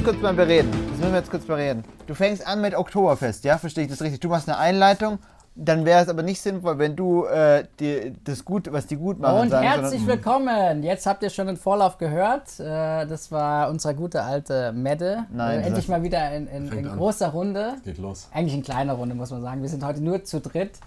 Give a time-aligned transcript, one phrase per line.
[0.00, 0.70] jetzt kurz mal bereden.
[0.70, 1.84] Das müssen wir jetzt kurz bereden.
[2.06, 3.58] Du fängst an mit Oktoberfest, ja?
[3.58, 4.20] Verstehe ich das richtig?
[4.20, 5.18] Du machst eine Einleitung.
[5.56, 9.18] Dann wäre es aber nicht sinnvoll, wenn du äh, die, das gut, was die gut
[9.20, 9.40] machen.
[9.40, 10.82] Und sagen, herzlich sondern- willkommen.
[10.84, 12.58] Jetzt habt ihr schon den Vorlauf gehört.
[12.58, 15.24] Äh, das war unsere gute alte Medde.
[15.30, 17.74] Nein, äh, endlich mal wieder in, in, in großer Runde.
[17.84, 18.28] Geht los.
[18.32, 19.60] Eigentlich in kleiner Runde, muss man sagen.
[19.60, 20.78] Wir sind heute nur zu dritt.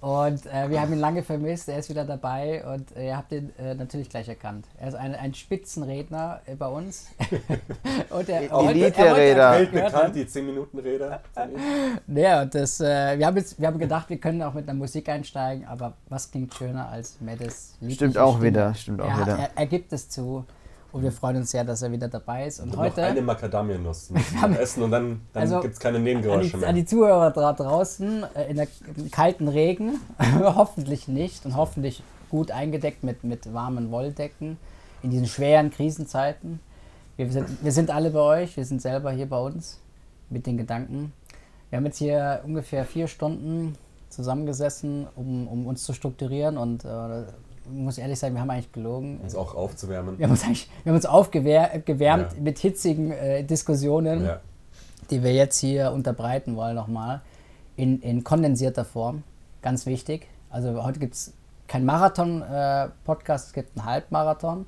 [0.00, 1.68] Und äh, wir haben ihn lange vermisst.
[1.68, 4.66] Er ist wieder dabei und äh, ihr habt ihn äh, natürlich gleich erkannt.
[4.78, 7.06] Er ist ein, ein Spitzenredner äh, bei uns.
[8.10, 9.42] und er, er wollte- er wollte- Elite-Redner.
[9.42, 10.12] er Welt gehört bekannt, haben.
[10.14, 11.20] die 10-Minuten-Rede.
[11.34, 12.16] von ihm.
[12.16, 14.78] Ja, und das, äh, wir, haben jetzt, wir haben gedacht, wir können auch mit einer
[14.78, 18.46] Musik einsteigen, aber was klingt schöner als liebliche Stimmt auch Stimme?
[18.50, 19.38] wieder, stimmt auch er, wieder.
[19.38, 20.44] Er, er gibt es zu
[20.96, 22.58] und wir freuen uns sehr, dass er wieder dabei ist.
[22.58, 24.10] Und Und noch heute eine Macadamianuss
[24.58, 26.68] essen und dann, dann Also, gibt es keine an Nebengeräusche die, mehr.
[26.70, 28.66] an die Zuhörer da draußen äh, in der,
[29.10, 30.00] kalten Regen,
[30.42, 34.56] hoffentlich nicht und hoffentlich gut eingedeckt mit, mit warmen Wolldecken
[35.02, 36.60] in diesen schweren Krisenzeiten.
[37.16, 39.78] Wir sind, wir sind alle bei euch, wir sind selber hier bei uns
[40.30, 41.12] mit den Gedanken.
[41.68, 43.76] Wir haben jetzt hier ungefähr vier Stunden
[44.08, 47.24] zusammengesessen, um, um uns zu strukturieren und äh,
[47.70, 49.18] muss ehrlich sagen, wir haben eigentlich gelogen.
[49.22, 50.18] uns auch aufzuwärmen.
[50.18, 50.56] Wir haben uns, wir
[50.90, 52.40] haben uns aufgewärmt gewärmt Ja.
[52.40, 54.40] mit hitzigen äh, Diskussionen Ja.
[55.10, 57.20] die wir jetzt hier unterbreiten wollen nochmal,
[57.76, 59.22] in, in kondensierter Form.
[59.62, 60.26] Ganz wichtig.
[60.50, 61.32] Also heute gibt es
[61.68, 64.66] kein Marathon-Podcast, es gibt einen Halbmarathon.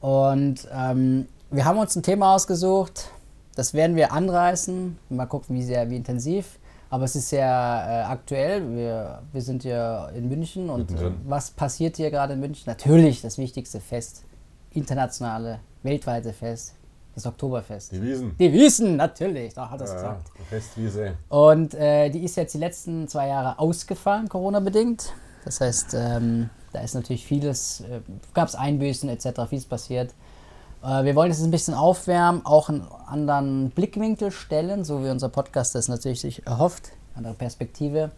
[0.00, 3.10] Und ähm, wir haben uns ein Thema ausgesucht,
[3.56, 4.98] das werden wir anreißen.
[5.10, 6.58] Mal gucken, wie sehr, wie intensiv.
[6.94, 8.76] Aber es ist sehr äh, aktuell.
[8.76, 12.62] Wir, wir sind hier in München und äh, was passiert hier gerade in München?
[12.66, 14.22] Natürlich das wichtigste Fest,
[14.70, 16.74] internationale, weltweite Fest,
[17.16, 17.90] das Oktoberfest.
[17.90, 18.36] Die Wiesen.
[18.38, 20.30] Die Wiesen, natürlich, da hat er es Ja, gesagt.
[20.48, 21.14] Festwiese.
[21.30, 25.14] Und äh, die ist jetzt die letzten zwei Jahre ausgefallen, Corona-bedingt.
[25.44, 28.02] Das heißt, ähm, da ist natürlich vieles, äh,
[28.34, 30.14] gab es Einbüßen etc., vieles passiert.
[30.84, 35.28] Äh, wir wollen es ein bisschen aufwärmen, auch einen anderen Blickwinkel stellen, so wie unser
[35.28, 38.10] Podcast das natürlich sich erhofft, andere Perspektive.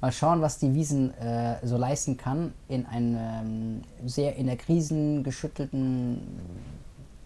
[0.00, 4.56] Mal schauen, was die Wiesen äh, so leisten kann in einem ähm, sehr in der
[4.56, 6.20] Krisen geschüttelten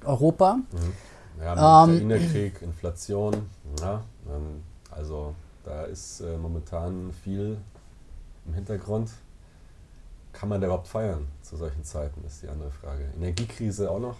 [0.05, 0.59] Europa.
[1.39, 3.35] Ja, Ähm, Ukraine-Krieg, Inflation.
[3.81, 7.59] Ja, ähm, also da ist äh, momentan viel
[8.47, 9.11] im Hintergrund.
[10.33, 13.05] Kann man da überhaupt feiern zu solchen Zeiten, ist die andere Frage.
[13.17, 14.17] Energiekrise auch noch.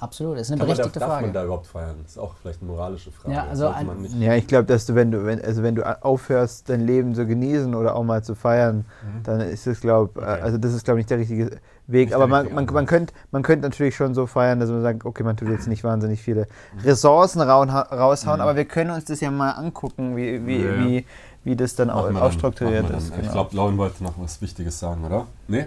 [0.00, 1.24] Absolut, das ist eine Kann man da, berechtigte darf Frage.
[1.26, 1.96] man da überhaupt feiern?
[2.02, 3.34] Das ist auch vielleicht eine moralische Frage.
[3.34, 5.62] Ja, also Sollte ein- man nicht, Ja, ich glaube, dass du, wenn du, wenn, also
[5.62, 8.84] wenn du aufhörst, dein Leben zu genießen oder auch mal zu feiern,
[9.24, 10.26] dann ist es, glaube Mhm.
[10.26, 10.40] Okay.
[10.42, 11.50] also das ist, glaube ich, nicht der richtige
[11.88, 12.08] Weg.
[12.08, 15.04] Nicht Aber man, man, man könnte man könnt natürlich schon so feiern, dass man sagt,
[15.04, 16.46] okay, man tut jetzt nicht wahnsinnig viele
[16.82, 20.64] Ressourcen raushauen, aber wir können uns das ja mal angucken, wie, wie, Mhm.
[20.64, 20.86] Ja, ja.
[20.88, 21.06] wie,
[21.44, 22.16] wie das dann auch machen
[22.60, 22.90] wir ist.
[22.90, 22.98] dann.
[22.98, 23.32] Ich Genau.
[23.32, 25.26] glaube, Lauren wollte noch was Wichtiges sagen, oder?
[25.46, 25.66] Nee?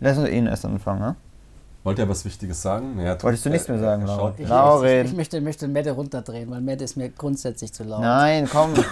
[0.00, 1.16] Lass uns ihn erst anfangen, ne?
[1.82, 3.00] Wollte er was Wichtiges sagen?
[3.02, 4.34] Hat- Wolltest du nichts mehr er- sagen, er Laura?
[4.36, 4.86] Ich, Lauren.
[5.04, 8.02] ich, ich möchte, möchte Mette runterdrehen, weil Mette ist mir grundsätzlich zu laut.
[8.02, 8.74] Nein, komm.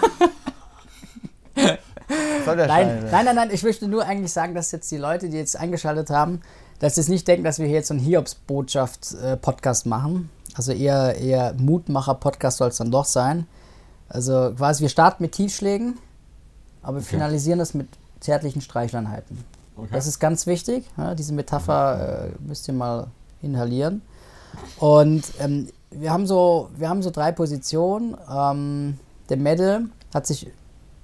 [2.44, 5.28] Soll der Nein, nein, nein, nein, ich möchte nur eigentlich sagen, dass jetzt die Leute,
[5.28, 6.40] die jetzt eingeschaltet haben,
[6.78, 10.30] dass sie jetzt nicht denken, dass wir hier jetzt so einen Hiobs-Botschaft-Podcast machen.
[10.54, 13.46] Also eher, eher Mutmacher-Podcast soll es dann doch sein.
[14.08, 15.98] Also quasi, wir starten mit Tiefschlägen,
[16.82, 17.88] aber wir finalisieren das mit
[18.20, 19.44] zärtlichen Streichleinheiten.
[19.78, 19.88] Okay.
[19.92, 20.84] Das ist ganz wichtig.
[20.96, 23.06] Ja, diese Metapher äh, müsst ihr mal
[23.42, 24.02] inhalieren.
[24.78, 28.16] Und ähm, wir, haben so, wir haben so drei Positionen.
[28.30, 30.50] Ähm, der Mette hat sich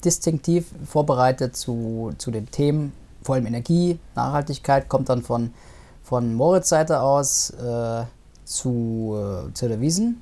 [0.05, 2.93] distinktiv vorbereitet zu, zu den Themen,
[3.23, 5.55] vor allem Energie, Nachhaltigkeit, kommt dann von,
[6.03, 8.03] von Moritz Seite aus äh,
[8.44, 10.20] zu, äh, zu der Wiesen.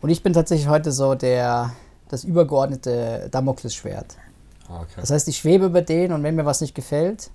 [0.00, 1.72] Und ich bin tatsächlich heute so der,
[2.08, 4.16] das übergeordnete Damoklesschwert.
[4.68, 5.00] Ah, okay.
[5.00, 7.30] Das heißt, ich schwebe über den und wenn mir was nicht gefällt,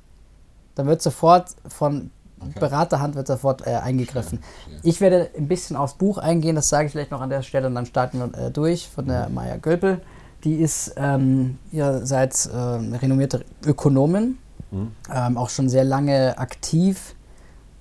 [0.76, 2.60] dann wird sofort von Okay.
[2.60, 4.40] Beraterhand wird sofort äh, eingegriffen.
[4.70, 4.78] Ja.
[4.84, 7.66] Ich werde ein bisschen aufs Buch eingehen, das sage ich vielleicht noch an der Stelle
[7.66, 10.02] und dann starten wir äh, durch von der Maya Göpel.
[10.44, 14.38] Die ist ähm, ihrerseits äh, eine renommierte Ökonomin,
[14.72, 14.92] Mhm.
[15.14, 17.16] ähm, auch schon sehr lange aktiv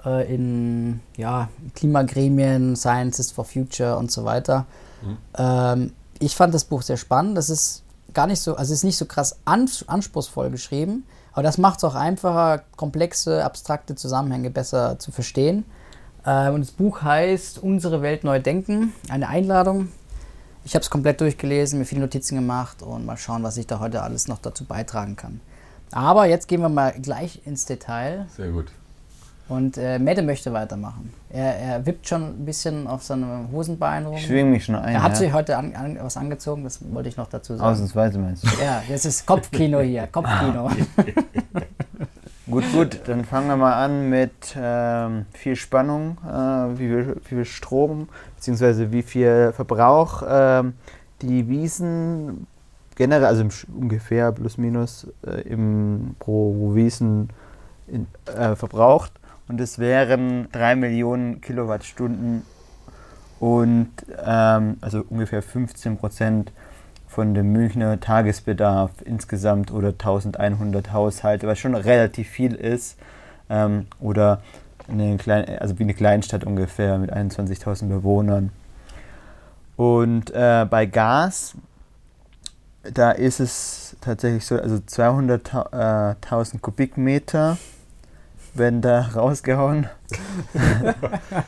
[0.04, 4.66] äh, in ja, Klimagremien, Scientists for Future und so weiter.
[5.02, 5.16] Mhm.
[5.36, 7.36] Ähm, ich fand das Buch sehr spannend.
[7.36, 7.82] Das ist
[8.12, 11.04] gar nicht so, also es ist nicht so krass ans anspruchsvoll geschrieben,
[11.34, 15.64] aber das macht es auch einfacher, komplexe, abstrakte Zusammenhänge besser zu verstehen.
[16.24, 19.88] Äh, und das Buch heißt Unsere Welt neu denken, eine Einladung.
[20.64, 23.80] Ich habe es komplett durchgelesen, mir viele Notizen gemacht und mal schauen, was ich da
[23.80, 25.40] heute alles noch dazu beitragen kann.
[25.92, 28.26] Aber jetzt gehen wir mal gleich ins Detail.
[28.34, 28.72] Sehr gut.
[29.48, 31.12] Und äh, Mette möchte weitermachen.
[31.28, 34.16] Er, er wippt schon ein bisschen auf seinem Hosenbein rum.
[34.16, 34.94] Ich schwing mich schon ein.
[34.94, 35.18] Er hat ja.
[35.18, 37.70] sich heute an, an, was angezogen, das wollte ich noch dazu sagen.
[37.70, 38.48] Ausnahmsweise meinst du.
[38.62, 40.70] Ja, das ist Kopfkino hier, Kopfkino.
[42.46, 47.34] Gut, gut, dann fangen wir mal an mit ähm, viel Spannung, äh, wie, viel, wie
[47.36, 50.74] viel Strom, beziehungsweise wie viel Verbrauch ähm,
[51.22, 52.46] die Wiesen
[52.96, 57.30] generell, also im, ungefähr plus minus äh, im, pro Wiesen
[57.88, 59.12] in, äh, verbraucht.
[59.48, 62.42] Und es wären 3 Millionen Kilowattstunden
[63.40, 63.90] und
[64.24, 66.52] ähm, also ungefähr 15 Prozent
[67.06, 72.96] von dem Münchner Tagesbedarf insgesamt oder 1100 Haushalte, was schon relativ viel ist.
[73.50, 74.40] Ähm, oder
[74.88, 78.50] eine kleine, also wie eine Kleinstadt ungefähr mit 21.000 Bewohnern.
[79.76, 81.54] Und äh, bei Gas,
[82.82, 87.58] da ist es tatsächlich so, also 200.000 Kubikmeter
[88.56, 89.88] werden da rausgehauen.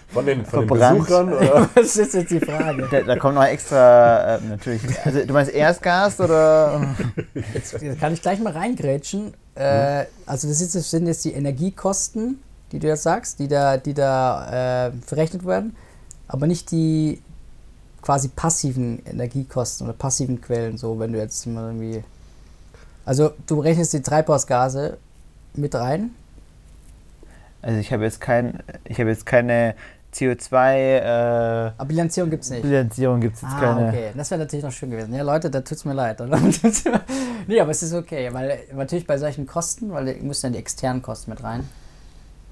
[0.09, 0.69] Von den, von den.
[0.69, 1.33] Besuchern?
[1.33, 1.69] Oder?
[1.75, 2.89] Das ist jetzt die Frage.
[2.91, 4.83] Da, da kommt noch extra, äh, natürlich.
[5.05, 6.95] Also, du meinst Erstgas oder?
[7.55, 9.35] Jetzt, jetzt kann ich gleich mal reingrätschen.
[9.55, 12.39] Äh, also das, ist, das sind jetzt die Energiekosten,
[12.73, 15.77] die du jetzt sagst, die da, die da äh, verrechnet werden,
[16.29, 17.23] aber nicht die
[18.03, 22.05] quasi passiven Energiekosten oder passiven Quellen, so wenn du jetzt mal irgendwie.
[23.05, 24.99] Also du rechnest die Treibhausgase
[25.55, 26.11] mit rein.
[27.67, 29.75] Also ich habe jetzt kein, ich habe jetzt keine
[30.15, 32.63] CO2 äh, Aber Bilanzierung gibt es nicht.
[32.63, 33.89] Bilanzierung gibt es jetzt Ah, keine.
[33.89, 34.11] okay.
[34.17, 35.13] Das wäre natürlich noch schön gewesen.
[35.13, 36.21] Ja, Leute, da tut's mir leid.
[36.21, 36.39] oder?
[37.49, 40.59] nee, aber es ist okay, weil natürlich bei solchen Kosten, weil ihr müsst ja die
[40.59, 41.69] externen Kosten mit rein.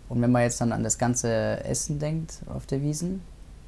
[0.09, 3.23] Und wenn man jetzt dann an das ganze Essen denkt auf der Wiesen,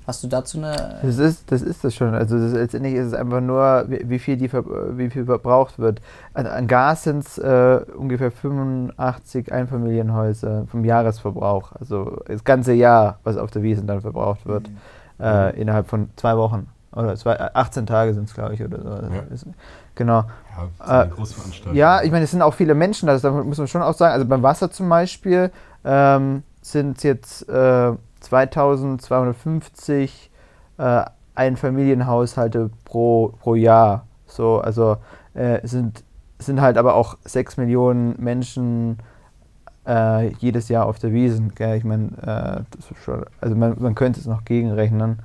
[0.07, 0.99] hast du dazu eine.
[1.03, 2.15] Das ist, das ist das schon.
[2.15, 6.01] Also das, letztendlich ist es einfach nur, wie, wie, viel die, wie viel verbraucht wird.
[6.35, 11.73] An, an Gas sind es äh, ungefähr 85 Einfamilienhäuser vom Jahresverbrauch.
[11.79, 14.69] Also das ganze Jahr, was auf der Wiesen dann verbraucht wird.
[15.19, 16.69] Äh, innerhalb von zwei Wochen.
[16.95, 18.89] Oder zwei, äh, 18 Tage sind es, glaube ich, oder so.
[18.89, 19.23] Ja.
[19.33, 19.47] Ist-
[19.95, 20.25] Genau.
[20.87, 21.75] Ja, Großveranstaltung.
[21.75, 24.13] Ja, ich meine, es sind auch viele Menschen, das muss man schon auch sagen.
[24.13, 25.51] Also beim Wasser zum Beispiel
[25.87, 27.93] ähm, sind es jetzt äh,
[28.27, 30.31] 2250
[30.79, 34.07] äh, Einfamilienhaushalte pro, pro Jahr.
[34.27, 34.99] So, also
[35.35, 36.05] äh, sind,
[36.39, 38.99] sind halt aber auch 6 Millionen Menschen
[39.87, 41.53] äh, jedes Jahr auf der Wiesen.
[41.59, 42.63] Ich meine, äh,
[43.41, 45.21] also man, man könnte es noch gegenrechnen,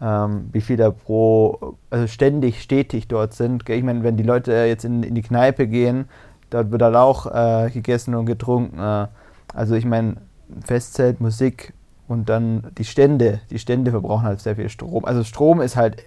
[0.00, 3.66] ähm, wie viel da pro, also ständig, stetig dort sind.
[3.66, 3.78] Gell?
[3.78, 6.08] Ich meine, wenn die Leute jetzt in, in die Kneipe gehen,
[6.50, 8.78] dort wird dann auch äh, gegessen und getrunken.
[8.78, 9.08] Äh,
[9.52, 10.16] also ich meine,
[10.64, 11.73] Festzelt, Musik
[12.08, 13.40] und dann die Stände.
[13.50, 15.04] Die Stände verbrauchen halt sehr viel Strom.
[15.04, 16.02] Also Strom ist halt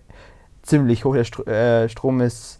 [0.63, 1.13] ziemlich hoch.
[1.15, 2.59] Der Stro äh, Strom ist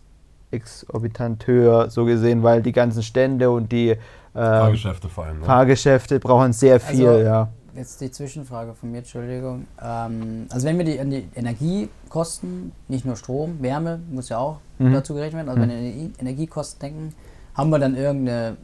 [0.52, 3.98] exorbitant höher, so gesehen, weil die ganzen Stände und die äh,
[4.34, 5.40] Fahrgeschäfte vor allem.
[5.40, 5.46] Ne?
[5.46, 7.50] Fahrgeschäfte brauchen sehr viel, Also- ja.
[7.76, 9.68] Jetzt die Zwischenfrage von mir, Entschuldigung.
[9.80, 14.58] Ähm, also wenn wir die, an die Energiekosten, nicht nur Strom, Wärme muss ja auch
[14.80, 14.94] Mhm.
[14.94, 17.14] dazu gerechnet werden, also wenn wir an die Energiekosten denken,
[17.54, 18.58] haben wir dann irgendeinen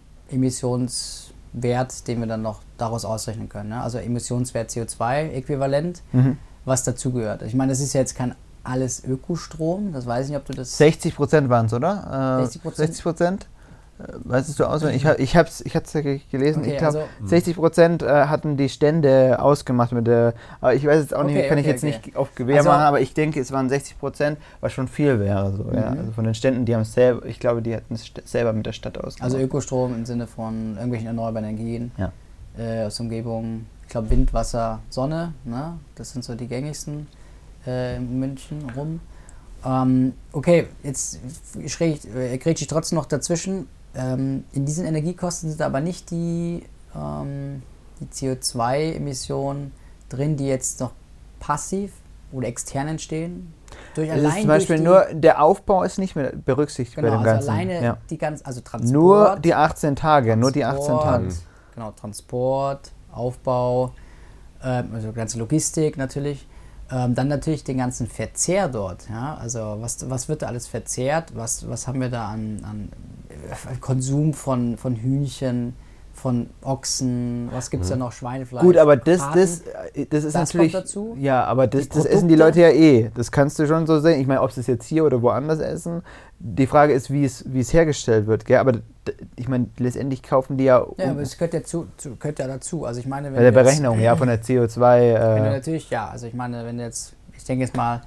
[1.53, 3.69] Emissionswert, den wir dann noch daraus ausrechnen können.
[3.69, 3.81] Ne?
[3.81, 6.37] Also Emissionswert CO2-Äquivalent, Mhm.
[6.65, 7.43] was dazugehört.
[7.43, 10.53] Ich meine, das ist ja jetzt kein alles Ökostrom, das weiß ich nicht, ob du
[10.53, 10.77] das...
[10.77, 12.39] 60 Prozent waren es, oder?
[12.41, 12.75] Äh, 60%?
[12.75, 13.47] 60 Prozent?
[13.99, 15.01] Äh, Weißt du auswendig?
[15.03, 16.61] Ich, hab- ich habe es ich hab's gelesen.
[16.61, 20.33] Okay, ich glaube, also- 60 Prozent äh, hatten die Stände ausgemacht mit der.
[20.61, 21.99] Aber ich weiß jetzt auch nicht, Okay, kann ich okay, jetzt okay.
[22.05, 25.19] nicht auf Gewehr Also- machen, aber ich denke, es waren 60 Prozent, was schon viel
[25.19, 25.51] wäre.
[25.55, 25.91] So, ja.
[25.91, 25.99] Mhm.
[25.99, 28.65] Also von den Ständen, die haben es selber, ich glaube, die hatten es selber mit
[28.65, 29.23] der Stadt ausgemacht.
[29.31, 32.11] Also Ökostrom im Sinne von irgendwelchen erneuerbaren Energien Ja.
[32.57, 33.65] äh, aus der Umgebung.
[33.83, 35.77] Ich glaube Wind, Wasser, Sonne, ne?
[35.95, 37.05] das sind so die gängigsten
[37.67, 39.01] äh, in München rum.
[39.65, 41.19] Ähm, okay, jetzt
[41.67, 43.67] schräg, äh, grätsche ich trotzdem noch dazwischen.
[43.95, 46.63] Ähm, in diesen Energiekosten sind aber nicht die,
[46.95, 47.61] ähm,
[47.99, 49.71] die CO2-Emissionen
[50.09, 50.91] drin, die jetzt noch
[51.39, 51.91] passiv
[52.31, 53.53] oder extern entstehen.
[53.95, 57.09] Durch es ist allein zum Beispiel die, nur, der Aufbau ist nicht mehr berücksichtigt genau,
[57.09, 57.49] bei dem also Ganzen.
[57.49, 57.97] alleine ja.
[58.09, 58.93] die ganz, also Transport.
[58.93, 61.27] Nur die 18 Tage, nur die 18 Transport, Tage.
[61.75, 63.93] Genau, Transport, Aufbau,
[64.63, 66.47] ähm, also ganze Logistik natürlich.
[66.93, 69.09] Ähm, dann natürlich den ganzen Verzehr dort.
[69.09, 69.35] Ja?
[69.35, 71.35] Also was, was wird da alles verzehrt?
[71.35, 75.73] Was, was haben wir da an, an Konsum von, von Hühnchen,
[76.23, 77.49] von Ochsen?
[77.51, 78.13] Was gibt es da noch?
[78.13, 78.63] Schweinefleisch?
[78.63, 79.61] Gut, aber das, das,
[79.93, 80.71] äh, das ist Das natürlich.
[80.71, 81.15] kommt dazu?
[81.19, 82.35] Ja, aber das, das essen die?
[82.35, 83.11] Leute ja eh.
[83.13, 84.19] Das kannst du schon so sehen.
[84.21, 86.01] Ich meine, ob sie es jetzt hier oder woanders essen.
[86.39, 88.45] Die Frage ist, wie es, wie es hergestellt wird.
[88.45, 88.57] Gell?
[88.57, 88.71] Aber
[89.35, 92.47] ich meine, letztendlich kaufen die ja, Ja, aber es gehört ja, zu, zu, gehört ja
[92.47, 92.85] dazu.
[92.85, 94.79] Also ich meine, wenn bei der du jetzt- Berechnung ja, von der CO2.
[94.79, 98.01] Wenn du Äh, natürlich, ja, also ich meine, wenn jetzt, ich denke jetzt mal,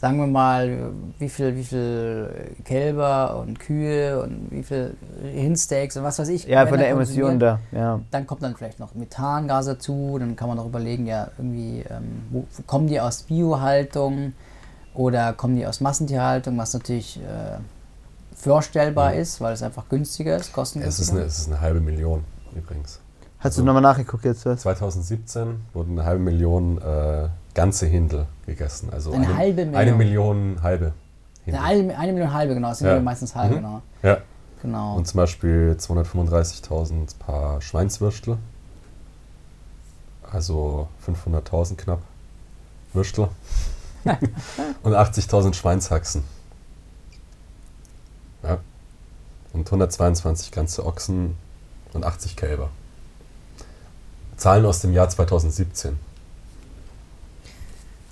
[0.00, 6.04] sagen wir mal, wie viel, wie viel Kälber und Kühe und wie viel Rindsteaks und
[6.04, 6.44] was weiß ich.
[6.44, 7.58] ja, von der da Emission da.
[7.72, 8.00] Ja.
[8.12, 12.22] Dann kommt dann vielleicht noch Methangas dazu, dann kann man auch überlegen, ja, irgendwie, ähm,
[12.30, 14.34] wo, wo kommen die aus Biohaltung
[14.94, 17.58] oder kommen die aus Massentierhaltung, was natürlich äh,
[18.36, 19.18] vorstellbar Mhm.
[19.20, 21.12] ist, weil es einfach günstiger ist, Es ist, kostengünstiger.
[21.18, 22.24] eine, es ist eine halbe Million
[22.54, 23.00] übrigens.
[23.38, 24.46] Hast Also- du nochmal nachgeguckt jetzt?
[24.46, 24.60] Was?
[24.62, 28.90] 2017 wurden eine halbe Million äh, ganze Hindel gegessen.
[28.92, 29.74] Also Eine halbe Million?
[29.74, 30.92] Eine Million halbe
[31.44, 31.60] Hindel.
[31.60, 32.68] Eine, eine Million halbe, genau.
[32.68, 33.00] Das sind ja.
[33.00, 33.58] meistens halbe, Mhm.
[33.58, 33.82] genau.
[34.04, 34.18] Ja.
[34.62, 34.94] genau.
[34.96, 38.38] Und zum Beispiel 235.000 Paar Schweinswürstel.
[40.30, 42.00] Also 500.000 knapp
[42.92, 43.26] Würstel.
[44.84, 46.22] und 80.000 Schweinshaxen.
[48.44, 48.58] Ja.
[49.52, 51.34] Und 122 ganze Ochsen
[51.92, 52.70] und 80 Kälber.
[54.36, 55.98] Zahlen aus dem Jahr 2017.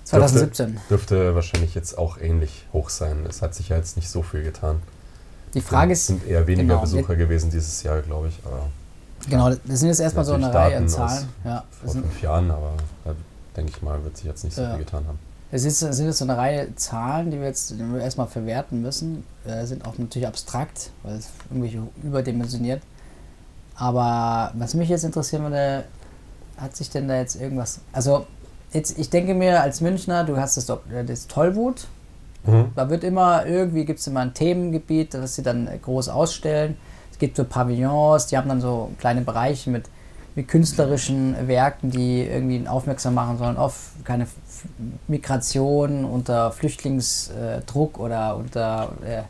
[0.06, 0.78] 2017.
[0.88, 3.26] Dürfte wahrscheinlich jetzt auch ähnlich hoch sein.
[3.28, 4.80] Es hat sich ja jetzt nicht so viel getan.
[5.54, 8.38] Die Frage Es ist, sind eher weniger genau, Besucher gewesen dieses Jahr, glaube ich.
[8.44, 8.68] Aber
[9.28, 11.28] genau, das sind jetzt erstmal so eine Natürlich Reihe an Daten Zahlen.
[11.44, 12.72] Ja, vor sind, fünf Jahren, aber
[13.04, 13.14] da
[13.56, 14.70] denke ich mal, wird sich jetzt nicht so Ja.
[14.70, 15.18] viel getan haben.
[15.50, 18.82] es ist, sind jetzt so eine Reihe Zahlen, die wir jetzt die wir erstmal verwerten
[18.82, 19.24] müssen.
[19.44, 22.82] Äh, sind auch natürlich abstrakt, weil es irgendwie überdimensioniert.
[23.76, 25.84] Aber was mich jetzt interessieren würde,
[26.56, 27.80] hat sich denn da jetzt irgendwas.
[27.92, 28.26] Also,
[28.76, 31.86] jetzt, ich denke mir als Münchner, du hast das, äh, das Tollwut,
[32.46, 32.72] Mhm.
[32.74, 36.76] Da wird immer, irgendwie gibt es immer ein Themengebiet, das sie dann äh, groß ausstellen.
[37.10, 39.84] Es gibt so Pavillons, die haben dann so kleine Bereiche mit,
[40.34, 44.26] mit künstlerischen Werken, die irgendwie aufmerksam machen sollen auf keine
[45.08, 49.22] Migration unter Flüchtlingsdruck oder unter äh,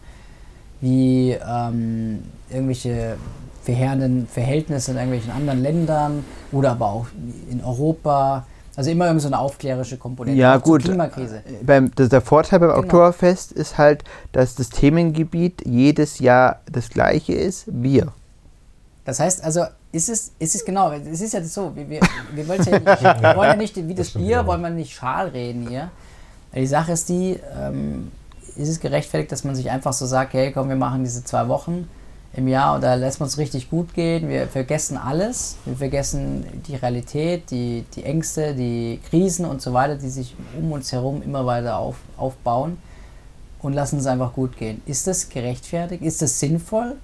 [0.81, 3.17] wie ähm, irgendwelche
[3.62, 7.07] verheerenden Verhältnisse in irgendwelchen anderen Ländern oder aber auch
[7.50, 8.47] in Europa.
[8.76, 10.38] Also immer irgend so eine aufklärerische Komponente.
[10.38, 10.85] Ja, gut.
[10.85, 11.42] Klimakrise.
[11.62, 12.80] Beim, das, der Vorteil beim Genau.
[12.80, 18.12] Oktoberfest ist halt, dass das Themengebiet jedes Jahr das gleiche ist, Bier.
[19.06, 22.00] Das heißt also, ist es, ist es genau, es ist ja so, wir, wir,
[22.35, 24.95] wir, wollen's ja nicht, wir wollen ja nicht wie das stimmt, Bier, wollen wir nicht
[24.95, 25.90] schal reden hier.
[26.54, 28.11] Die Sache ist die, ähm,
[28.56, 31.49] ist es gerechtfertigt, dass man sich einfach so sagt, hey komm, wir machen diese zwei
[31.49, 31.88] Wochen
[32.37, 36.76] im Jahr da lässt man es richtig gut gehen, wir vergessen alles, wir vergessen die
[36.76, 41.47] Realität, die, die Ängste, die Krisen und so weiter, die sich um uns herum immer
[41.47, 42.76] weiter auf, aufbauen
[43.62, 44.83] und lassen es einfach gut gehen.
[44.87, 46.02] Ist das gerechtfertigt?
[46.02, 46.97] Ist das sinnvoll?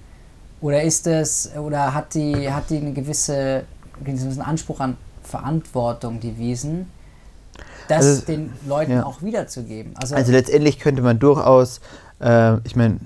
[0.61, 3.63] Oder ist es, oder hat die, hat die eine gewisse,
[3.97, 6.91] einen gewissen Anspruch an Verantwortung, die Wiesen,
[7.87, 9.05] das Also, den Leuten ja.
[9.05, 9.93] auch wiederzugeben?
[9.95, 11.81] Also, Also letztendlich könnte man durchaus,
[12.21, 12.99] äh, ich meine,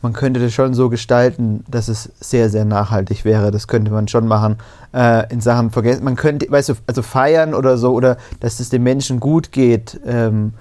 [0.00, 3.50] man könnte das schon so gestalten, dass es sehr, sehr nachhaltig wäre.
[3.50, 4.56] Das könnte man schon machen.
[4.94, 8.68] Äh, in Sachen vergessen, man könnte, weißt du, also feiern oder so, oder dass es
[8.68, 10.00] den Menschen gut geht.
[10.06, 10.54] Ähm,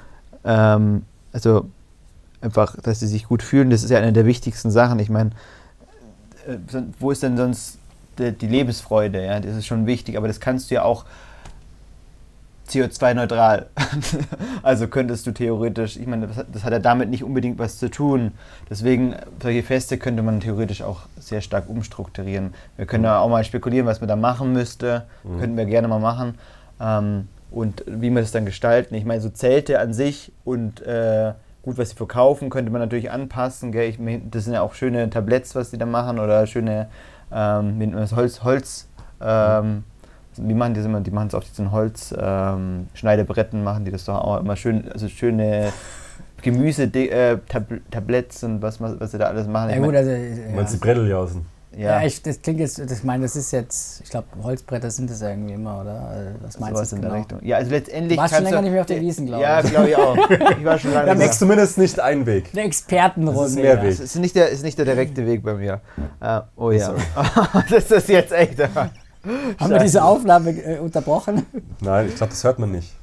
[0.44, 1.03] ähm,
[1.34, 1.67] also
[2.41, 5.00] einfach, dass sie sich gut fühlen, das ist ja eine der wichtigsten Sachen.
[5.00, 5.32] Ich meine,
[6.48, 6.58] äh,
[7.00, 7.77] wo ist denn sonst
[8.17, 9.24] die, die Lebensfreude?
[9.24, 11.06] Ja, das ist schon wichtig, aber das kannst du ja auch
[12.70, 13.68] CO2-neutral.
[14.64, 17.78] also könntest du theoretisch, ich meine, das, hat- das hat ja damit nicht unbedingt was
[17.78, 18.32] zu tun.
[18.70, 22.54] Deswegen, solche Feste könnte man theoretisch auch sehr stark umstrukturieren.
[22.76, 25.06] Wir können ja auch mal spekulieren, was man da machen müsste.
[25.24, 25.40] Mhm.
[25.40, 26.36] Könnten wir gerne mal machen.
[26.80, 28.94] Ähm, und wie wir das dann gestalten.
[28.96, 31.34] Ich meine, so Zelte an sich und äh,
[31.64, 33.72] gut, was sie verkaufen, könnte man natürlich anpassen.
[33.72, 33.90] Gell?
[33.90, 36.88] Ich, mein, das sind ja auch schöne Tabletts, was die da machen oder schöne
[37.32, 38.12] ähm, man?
[38.12, 38.88] Holz, Holz
[39.22, 39.84] ähm,
[40.41, 41.01] wie machen die das immer?
[41.01, 45.08] Die machen es auf diesen Holzschneidebretten, ähm, machen die das doch auch immer schön, also
[45.08, 45.72] schöne
[46.41, 49.70] Gemüse, äh, Tab Tabletts und was, was sie da alles machen.
[49.72, 50.56] ja gut, also, Du ja.
[50.56, 51.46] meinst die Bretteljausen?
[51.75, 54.89] Ja, ja, ich, das klingt jetzt, das, ich meine, das ist jetzt, ich glaube, Holzbretter
[54.89, 56.08] sind das ja irgendwie immer, oder?
[56.08, 57.13] Also, Was meinst sowas du in genau?
[57.13, 57.39] der Richtung.
[57.44, 59.60] Ja, also letztendlich Du warst schon länger du- nicht mehr auf der Wiesn, glaube Ja,
[59.60, 59.70] ich.
[59.70, 60.17] glaube ich auch.
[60.60, 62.50] Ich war schon lange Dann nicht wächst zumindest nicht ein Weg.
[62.53, 63.41] Eine Expertenrunde.
[63.41, 63.82] Das ist mehr ja.
[63.84, 63.89] Weg.
[63.91, 65.82] Das ist nicht der, ist nicht der direkte Weg bei mir.
[66.20, 66.86] Äh, oh ja.
[66.88, 67.01] Sorry.
[67.70, 68.56] das ist jetzt echt.
[69.60, 71.46] Haben wir diese Aufnahme äh, unterbrochen?
[71.82, 72.94] Nein, ich glaube, das hört man nicht.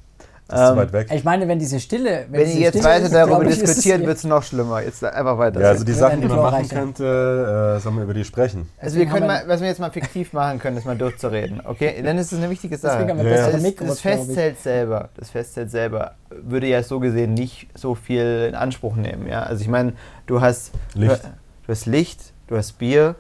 [0.47, 1.09] Das ist Ähm, zu weit weg.
[1.11, 2.27] Ich meine, wenn diese Stille.
[2.29, 4.83] Wenn diese ihr jetzt Stille weiter ist, darüber ich, hier- wird es noch schlimmer.
[4.83, 5.59] Jetzt einfach weiter.
[5.61, 8.69] Ja, also die Sachen, die man machen könnte, äh, sollen wir über die sprechen.
[8.79, 11.63] Also wir können mal, was wir jetzt mal fiktiv machen können, ist mal durchzureden.
[11.65, 12.03] Okay?
[12.05, 13.07] Dann ist es eine wichtige Sache.
[13.09, 14.01] Ja, das, Mikros, das.
[14.01, 19.27] Festzelt selber, das Festzelt selber würde ja so gesehen nicht so viel in Anspruch nehmen.
[19.27, 19.45] Ja?
[19.45, 19.95] Also ich meine,
[20.27, 21.23] du hast Licht.
[21.67, 23.15] du hast Licht, du hast Bier.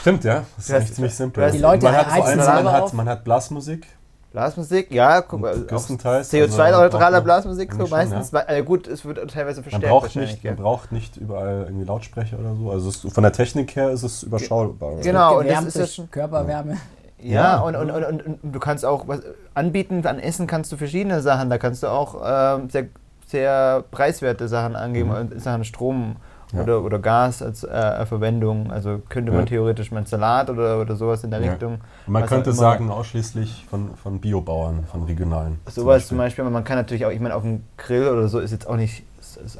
[0.00, 0.44] Stimmt, ja.
[0.56, 1.50] Das ist eigentlich ziemlich simpel.
[1.50, 3.86] Die Leute man hat selber man hat, man hat Blasmusik.
[4.32, 6.32] Blasmusik, ja, guck mal, auch Größtenteils.
[6.32, 8.30] CO2-neutraler Also, Blasmusik, so eigentlich schon, meistens.
[8.32, 8.48] ja.
[8.48, 10.32] Äh, gut, es wird teilweise Man verstärkt braucht, wahrscheinlich.
[10.32, 12.70] nicht, man braucht nicht überall irgendwie Lautsprecher oder so.
[12.70, 14.92] Also es, von der Technik her ist es überschaubar.
[15.02, 16.10] Genau, und das ist ja schon.
[16.10, 16.78] Körperwärme.
[17.20, 17.58] Ja, Ja.
[17.60, 19.20] und, und, und, und, und du kannst auch was
[19.52, 21.50] anbieten, an Essen kannst du verschiedene Sachen.
[21.50, 22.86] Da kannst du auch ähm, sehr,
[23.26, 25.32] sehr preiswerte Sachen angeben, Mhm.
[25.32, 26.16] in Sachen Strom
[26.52, 26.62] Ja.
[26.62, 28.70] oder, oder Gas als äh, Verwendung.
[28.70, 29.46] Also könnte man Ja.
[29.46, 31.50] theoretisch mal einen Salat oder, oder sowas in der Ja.
[31.52, 31.78] Richtung.
[32.06, 35.58] Und man könnte sagen, ausschließlich von, von Biobauern, von regionalen.
[35.66, 38.38] Sowas zum Beispiel, aber man kann natürlich auch, ich meine, auf dem Grill oder so
[38.38, 39.02] ist jetzt auch nicht,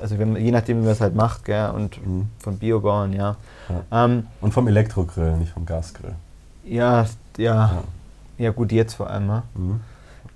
[0.01, 2.29] also wenn, je nachdem, wie man es halt macht, gell, und Mhm.
[2.39, 3.37] von Biobauern, ja.
[3.91, 6.15] Ähm, Und vom Elektrogrill, nicht vom Gasgrill.
[6.65, 7.07] ja,
[7.39, 7.83] ja,
[8.39, 9.27] ja, gut, jetzt vor allem.
[9.27, 9.43] Ne?
[9.55, 9.81] Mhm.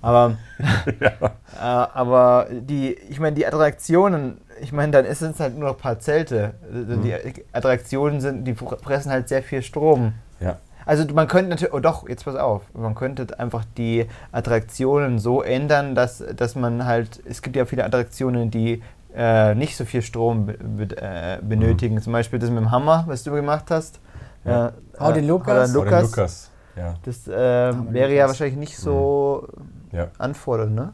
[0.01, 0.37] Aber,
[0.99, 5.75] äh, aber die, ich meine, die Attraktionen, ich meine, dann ist es halt nur noch
[5.75, 6.53] ein paar Zelte.
[6.73, 7.13] Also Die
[7.51, 10.13] Attraktionen sind, die fressen halt sehr viel Strom.
[10.39, 10.57] Ja.
[10.85, 15.41] Also man könnte natürlich, oh doch, jetzt pass auf, man könnte einfach die Attraktionen so
[15.41, 18.81] ändern, dass, dass man halt, es gibt ja viele Attraktionen, die
[19.13, 22.01] äh, nicht so viel Strom be be äh, benötigen.
[22.01, 23.99] Zum Beispiel das mit dem Hammer, was du gemacht hast.
[24.45, 24.67] Ja.
[24.67, 25.47] Äh, Hau den äh, Lukas.
[25.47, 26.15] hau den Oder Lukas.
[26.15, 26.51] Lukas.
[26.77, 26.93] Ja.
[27.03, 29.47] Das äh, wäre ja wahrscheinlich nicht so
[29.91, 30.07] Ja.
[30.17, 30.93] anfordernd, ne?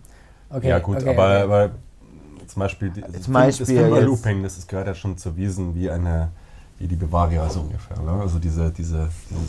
[0.50, 1.42] Okay, ja, gut, okay, aber, okay.
[1.44, 1.70] aber
[2.48, 5.90] zum Beispiel Zum Beispiel das jetzt- Looping, das ist, gehört ja schon zur Wiesen wie
[5.90, 6.30] eine,
[6.78, 8.00] wie die Bavaria so ungefähr.
[8.00, 8.12] Ne?
[8.22, 9.40] Also diese, diese, diese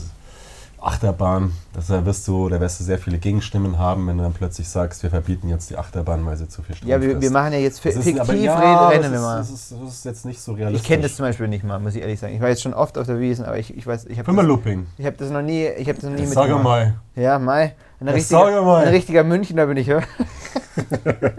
[0.85, 4.33] Achterbahn, das, da wirst du, da wirst du sehr viele Gegenstimmen haben, wenn du dann
[4.33, 7.31] plötzlich sagst, wir verbieten jetzt die Achterbahn, weil sie zu viel Strom Ja, wir, wir
[7.31, 9.39] machen ja jetzt fi- Das ist- fiktiv, aber ja, rennen wir ist- mal.
[9.39, 10.83] Das ist, das ist jetzt nicht so realistisch.
[10.83, 12.35] Ich kenne das zum Beispiel nicht mal, muss ich ehrlich sagen.
[12.35, 14.45] Ich war jetzt schon oft auf der Wiesen, aber ich, ich weiß, ich habe das,
[14.45, 14.87] Looping.
[14.99, 16.65] ich hab das noch nie, ich habe das noch nie Sag mitgemacht.
[16.65, 16.95] mal.
[17.17, 17.75] Ja, Mai.
[18.01, 18.83] Ein Ja, richtiger, sag mal.
[18.85, 20.01] ein richtiger Münchner bin ich, ja.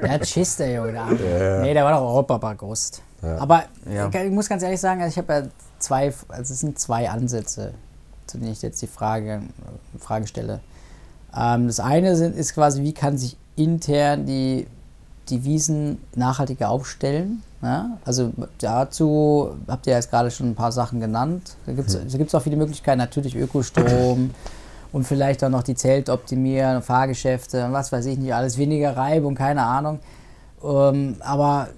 [0.01, 0.93] Der hat Schiss, der Junge.
[0.93, 1.61] Ja.
[1.61, 3.01] Nee, der war doch Europapark Ost.
[3.21, 3.37] Ja.
[3.39, 4.07] Aber Ja.
[4.09, 5.47] ich, ich muss ganz ehrlich sagen, also ich habe ja
[5.79, 7.73] zwei, also es sind zwei Ansätze,
[8.27, 9.41] zu denen ich jetzt die Frage,
[9.99, 10.61] Frage stelle.
[11.35, 14.67] Ähm, das eine sind, ist quasi, wie kann sich intern die,
[15.29, 17.41] Wiesen nachhaltiger aufstellen?
[17.61, 17.97] Ja?
[18.05, 21.55] Also dazu habt ihr jetzt gerade schon ein paar Sachen genannt.
[21.65, 24.31] Da gibt es auch viele Möglichkeiten, natürlich Ökostrom
[24.91, 28.95] und vielleicht auch noch die Zelte optimieren, Fahrgeschäfte und was weiß ich nicht, alles weniger
[28.95, 29.99] Reibung, keine Ahnung.
[30.63, 31.69] Ähm, aber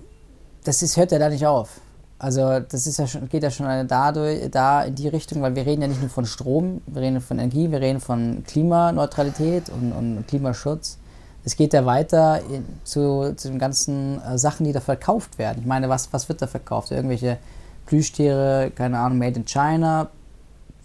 [0.63, 1.79] das ist, hört ja da nicht auf.
[2.19, 5.65] Also das ist ja schon, geht ja schon dadurch, da in die Richtung, weil wir
[5.65, 9.91] reden ja nicht nur von Strom, wir reden von Energie, wir reden von Klimaneutralität und,
[9.91, 10.97] und Klimaschutz.
[11.45, 15.59] Es geht ja weiter in, zu, zu den ganzen äh, Sachen, die da verkauft werden.
[15.61, 16.91] Ich meine, was, was wird da verkauft?
[16.91, 17.37] Irgendwelche
[17.85, 20.09] Plüschtiere, keine Ahnung, made in China.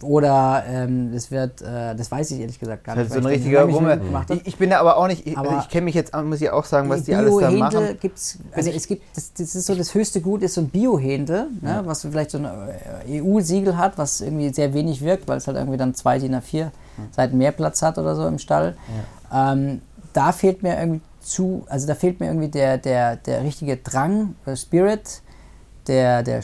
[0.03, 3.15] Oder ähm, es wird, äh, das weiß ich ehrlich gesagt gar Das nicht.
[3.15, 4.01] ist so ein richtiger Rummel.
[4.29, 6.49] Ich, ich bin da aber auch nicht, ich, also ich kenne mich jetzt, muss ich
[6.49, 7.97] auch sagen, was die alles da machen.
[7.99, 11.47] gibt's, also es gibt, das, das ist so das höchste Gut ist so ein Bio-Händel,
[11.61, 15.47] ne, was vielleicht so ein äh, EU-Siegel hat, was irgendwie sehr wenig wirkt, weil es
[15.47, 16.67] halt irgendwie dann zwei DIN A4
[17.11, 18.75] Seiten mehr Platz hat oder so im Stall.
[19.33, 19.81] Ähm,
[20.13, 24.35] da fehlt mir irgendwie zu, also da fehlt mir irgendwie der, der, der richtige Drang,
[24.45, 25.21] der Spirit
[25.87, 26.41] der, der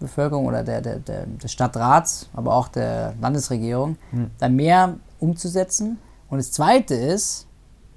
[0.00, 3.96] Stadtbevölkerung oder der, der, der, des Stadtrats, aber auch der Landesregierung,
[4.38, 5.98] da mehr umzusetzen.
[6.28, 7.46] Und das Zweite ist,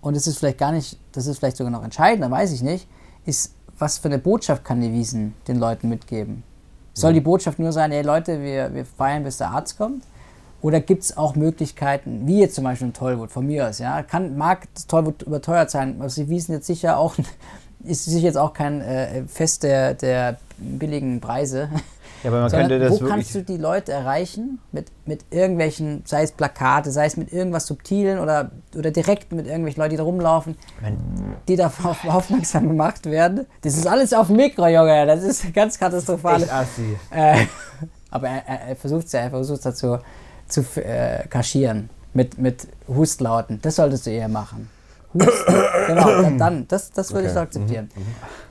[0.01, 2.87] und das ist vielleicht gar nicht, das ist vielleicht sogar noch entscheidender, weiß ich nicht,
[3.25, 6.43] ist, was für eine Botschaft kann die Wiesen den Leuten mitgeben?
[6.93, 10.03] Soll die Botschaft nur sein, hey Leute, wir, wir feiern, bis der Arzt kommt?
[10.61, 14.03] Oder gibt es auch Möglichkeiten, wie jetzt zum Beispiel ein Tollwood, von mir aus, ja,
[14.03, 17.15] kann, mag das Tollwood überteuert sein, aber sie wiesen jetzt sicher auch,
[17.83, 21.69] ist sicher jetzt auch kein äh, Fest der, der billigen Preise.
[22.23, 24.59] Ja, aber man Sondern könnte das wo kannst du die Leute erreichen?
[24.71, 29.45] Mit, mit irgendwelchen, sei es Plakate, sei es mit irgendwas Subtilen oder, oder direkt mit
[29.45, 30.55] irgendwelchen Leuten, die da rumlaufen,
[31.47, 33.45] die darauf aufmerksam gemacht werden.
[33.61, 35.05] Das ist alles auf dem Mikro, Junge.
[35.05, 36.49] Das ist ganz katastrophal.
[36.49, 36.97] assi.
[37.11, 37.45] Äh,
[38.09, 39.97] aber er, er, er versucht es ja, er versucht es dazu
[40.47, 43.59] zu äh, kaschieren mit, mit Hustlauten.
[43.61, 44.69] Das solltest du eher machen.
[45.13, 45.53] Husten,
[45.87, 47.33] genau, dann, dann das, das würde ich Okay.
[47.33, 47.89] so akzeptieren.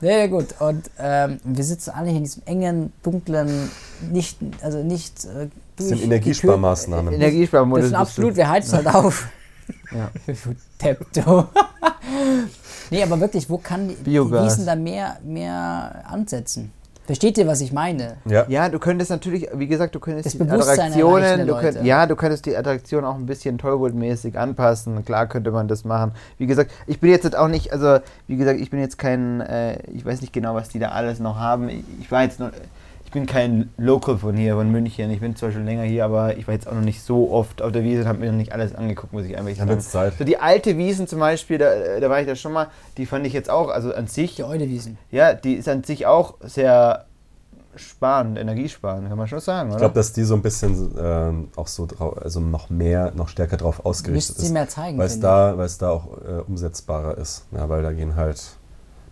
[0.01, 0.47] Sehr gut.
[0.59, 3.69] Und ähm, wir sitzen alle hier in diesem engen, dunklen,
[4.11, 7.13] nicht, also nicht äh, Das sind Energiesparmaßnahmen.
[7.13, 7.81] Energiesparmodus.
[7.83, 9.27] das sind absolut, wir heizen halt auf.
[9.91, 10.11] Ja.
[11.13, 11.47] Du.
[12.91, 14.11] nee, aber wirklich, wo kann die, die.
[14.19, 16.73] Wiesen da mehr, mehr ansetzen?
[17.05, 18.15] Versteht ihr, was ich meine?
[18.25, 18.45] Ja.
[18.47, 22.15] Ja, du könntest natürlich, wie gesagt, du könntest Das die Attraktionen, du könnt, ja, du
[22.15, 25.03] könntest die Attraktion auch ein bisschen Tollwood-mäßig anpassen.
[25.03, 26.13] Klar könnte man das machen.
[26.37, 29.81] Wie gesagt, ich bin jetzt auch nicht, also wie gesagt, ich bin jetzt kein, äh,
[29.91, 31.67] ich weiß nicht genau, was die da alles noch haben.
[31.67, 32.45] Ich, ich war jetzt ich
[33.13, 35.09] bin kein Local von hier, von München.
[35.11, 37.61] Ich bin zwar schon länger hier, aber ich war jetzt auch noch nicht so oft
[37.61, 39.79] auf der Wiese und habe mir noch nicht alles angeguckt, muss ich einfach sagen.
[39.79, 40.13] Zeit.
[40.17, 43.25] So die alte Wiesen zum Beispiel, da, da war ich da schon mal, die fand
[43.25, 44.97] ich jetzt auch, also an sich, Die Eudewiesen.
[45.11, 47.05] ja, die ist an sich auch sehr
[47.75, 49.79] sparend, energiesparend, kann man schon sagen, Ich oder?
[49.85, 51.87] glaube, dass die so ein bisschen ähm, auch so
[52.21, 54.53] also noch mehr, noch stärker drauf ausgerichtet Müssten sie ist.
[54.53, 57.45] mehr zeigen, Weil es da, weil es da auch äh, umsetzbarer ist.
[57.51, 58.41] Ja, weil da gehen halt,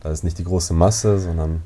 [0.01, 1.63] da ist nicht die große Masse, sondern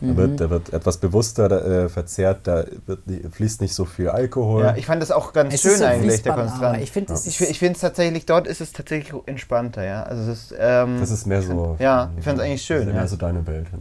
[0.00, 0.16] da, Mhm.
[0.16, 3.00] wird, da wird etwas bewusster da, äh, verzehrt, da wird,
[3.34, 4.62] fließt nicht so viel Alkohol.
[4.64, 7.26] Ja, ich fand das auch ganz Es schön so eigentlich, der aber ich finde, Ich,
[7.26, 10.02] ist fi- ich finde es tatsächlich, dort ist es tatsächlich entspannter, ja.
[10.02, 11.76] Also es ist, ähm, das ist mehr so.
[11.78, 13.00] Ja, ich fand's eigentlich schön, Das ist ja.
[13.00, 13.72] mehr so deine Welt.
[13.72, 13.78] Ne?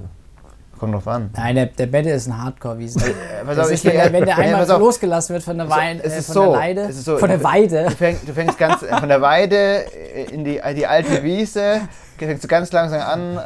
[0.78, 1.30] kommt drauf an.
[1.38, 3.01] Nein, der, der Bette ist ein Hardcore-Wiesen.
[3.01, 6.13] Äh, ich- wenn, der, wenn der äh, einmal auf, losgelassen wird von der, Wein, es
[6.13, 7.86] äh, ist von so, der Leide, es ist so, von der Weide.
[7.86, 11.80] Du fängst, du fängst ganz von der Weide äh, in die, die alte Wiese,
[12.17, 13.39] fängst du ganz langsam an,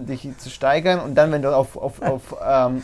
[0.00, 2.82] ähm, dich zu steigern und dann, wenn du auf, auf, auf, ähm,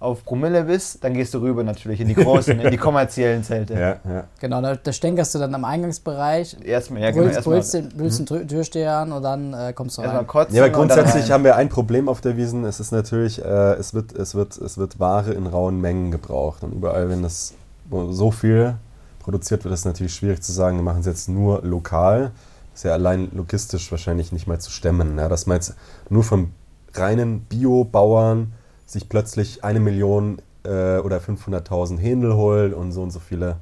[0.00, 3.74] auf Promille bist, dann gehst du rüber natürlich in die großen, in die kommerziellen Zelte.
[3.74, 4.24] Ja, ja.
[4.40, 7.88] Genau, da, da stänkerst du dann am Eingangsbereich, Erstmal, ja, genau, brüllst, erstmal, brüllst, den,
[7.88, 10.26] brüllst den Tür- Türsteher an und dann äh, kommst du erstmal rein.
[10.28, 10.54] kotzen.
[10.54, 12.64] Ja, aber grundsätzlich haben wir ein Problem auf der Wiesen.
[12.64, 16.62] Es ist natürlich, äh, es, wird, es, wird, es wird Ware in rauen Mengen gebraucht.
[16.62, 17.54] Und überall, wenn das
[17.90, 18.74] so viel
[19.18, 22.30] produziert wird, ist es natürlich schwierig zu sagen, wir machen es jetzt nur lokal.
[22.78, 25.18] Ist ja allein logistisch wahrscheinlich nicht mal zu stemmen.
[25.18, 25.74] Ja, dass man jetzt
[26.10, 26.52] nur von
[26.94, 28.52] reinen Biobauern
[28.86, 33.56] sich plötzlich eine Million äh, oder 500.000 Händel holt und so und so viele.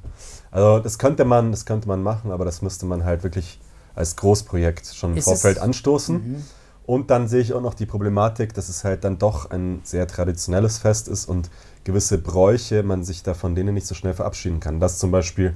[0.51, 3.59] Also das könnte man, das könnte man machen, aber das müsste man halt wirklich
[3.95, 6.15] als Großprojekt schon im Ist Vorfeld anstoßen.
[6.33, 6.43] Mhm.
[6.85, 10.05] Und dann sehe ich auch noch die Problematik, dass es halt dann doch ein sehr
[10.05, 11.49] traditionelles Fest ist und
[11.85, 14.79] gewisse Bräuche man sich da von denen nicht so schnell verabschieden kann.
[14.79, 15.55] Dass zum Beispiel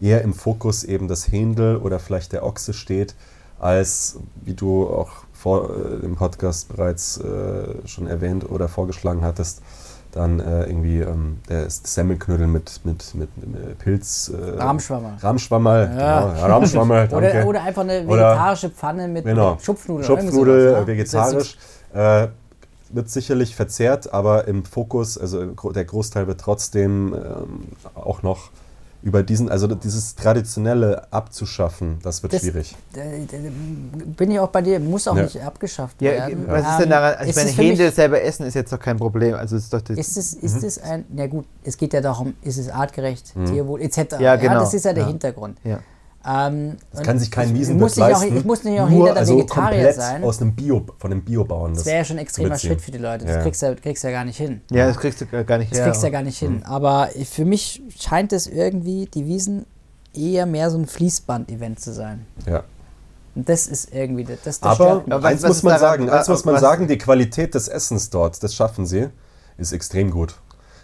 [0.00, 3.14] eher im Fokus eben das Händel oder vielleicht der Ochse steht,
[3.58, 9.62] als, wie du auch vor, äh, im Podcast bereits äh, schon erwähnt oder vorgeschlagen hattest,
[10.12, 14.28] dann äh, irgendwie ähm, der Semmelknödel mit, mit, mit, mit Pilz.
[14.34, 15.18] Äh, Rahmschwammer.
[15.20, 16.32] Rahmschwammerl, Ja.
[16.32, 16.46] genau.
[16.46, 17.08] Rahmschwammerl.
[17.14, 19.52] Oder, oder einfach eine Oder- vegetarische Pfanne mit, Genau.
[19.52, 20.04] mit Schupfnudeln.
[20.06, 20.86] Schupfnudel, oder äh, sowas, ja?
[20.86, 21.58] vegetarisch.
[21.94, 22.28] Äh,
[22.92, 27.62] wird sicherlich verzehrt, aber im Fokus, also der Großteil wird trotzdem ähm,
[27.94, 28.50] auch noch
[29.02, 32.76] über diesen, also dieses Traditionelle abzuschaffen, das wird Das- schwierig.
[32.94, 33.20] Äh,
[34.16, 35.22] Bin ich auch bei dir, muss auch Ja.
[35.22, 36.44] nicht abgeschafft Ja, werden.
[36.46, 37.14] was ist denn daran?
[37.14, 39.34] Also ich meine, Händel selber essen ist jetzt doch kein Problem.
[39.34, 40.46] Also es ist doch das, Ist es, Mhm.
[40.46, 44.18] ist es ein, na gut, es geht ja darum, ist es artgerecht, Tierwohl etc.
[44.20, 44.60] Ja, genau.
[44.60, 45.08] das ist ja der Ja.
[45.08, 45.58] Hintergrund.
[45.64, 45.78] ja.
[46.26, 48.36] Ähm, Das kann sich kein Wiesenwirt muss nicht auch, leisten.
[48.36, 50.22] Ich muss nicht auch nur, jeder der also Vegetarier komplett sein.
[50.24, 51.74] aus einem Bio, von einem Biobauern.
[51.74, 52.58] Das wäre ja schon ein extremer.
[52.58, 53.24] Schritt für die Leute.
[53.24, 53.42] Das Ja.
[53.42, 54.60] kriegst du ja, kriegst du ja gar nicht hin.
[54.70, 55.86] ja, das kriegst du gar nicht Das her.
[55.86, 56.62] kriegst du ja gar nicht hin.
[56.64, 59.64] Aber für mich scheint es irgendwie, die Wiesen
[60.14, 62.26] eher mehr so ein Fließband-Event zu sein.
[62.46, 62.64] Ja.
[63.34, 66.58] Und das ist irgendwie, das, das Aber eins muss man daran- sagen, eins muss man
[66.58, 69.08] sagen, die Qualität des Essens dort, das schaffen sie,
[69.56, 70.34] ist extrem gut.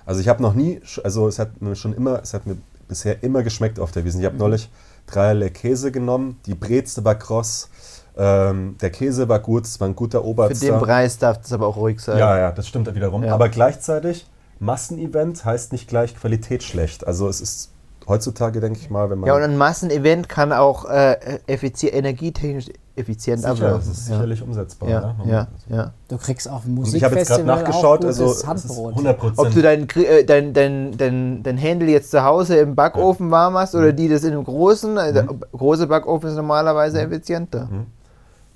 [0.06, 2.56] Also ich habe noch nie, also es hat mir schon immer, es hat mir
[2.88, 4.20] bisher immer geschmeckt auf der Wiesn.
[4.20, 4.70] Ich habe neulich
[5.06, 7.70] dreierlei Käse genommen, die Breze war kross,
[8.16, 10.66] ähm, der Käse war gut, es war ein guter Für Oberster.
[10.66, 12.18] den Preis darf das aber auch ruhig sein.
[12.18, 13.22] Ja, ja, das stimmt wiederum.
[13.22, 13.34] Ja.
[13.34, 14.26] Aber gleichzeitig,
[14.58, 17.06] Massenevent heißt nicht gleich Qualität schlecht.
[17.06, 17.72] Also es ist
[18.08, 19.28] heutzutage, denke ich mal, wenn man...
[19.28, 23.88] Ja, und ein Massenevent kann auch äh, effizient, energietechnisch effizient sicher, ablaufen.
[23.88, 24.14] das ist ja.
[24.14, 24.88] sicherlich umsetzbar.
[24.88, 25.30] Ja, ne?
[25.30, 25.92] ja, ja.
[26.08, 28.46] Du kriegst auf dem Und ich habe jetzt gerade nachgeschaut, auch also gutes es ist
[28.46, 28.92] Handbrot.
[28.92, 29.38] 100 Prozent.
[29.38, 33.54] Ob du dein, äh, dein, dein, dein, dein Händel jetzt zu Hause im Backofen warm
[33.54, 37.68] hast oder die das in einem großen, äh, der große Backofen ist normalerweise effizienter.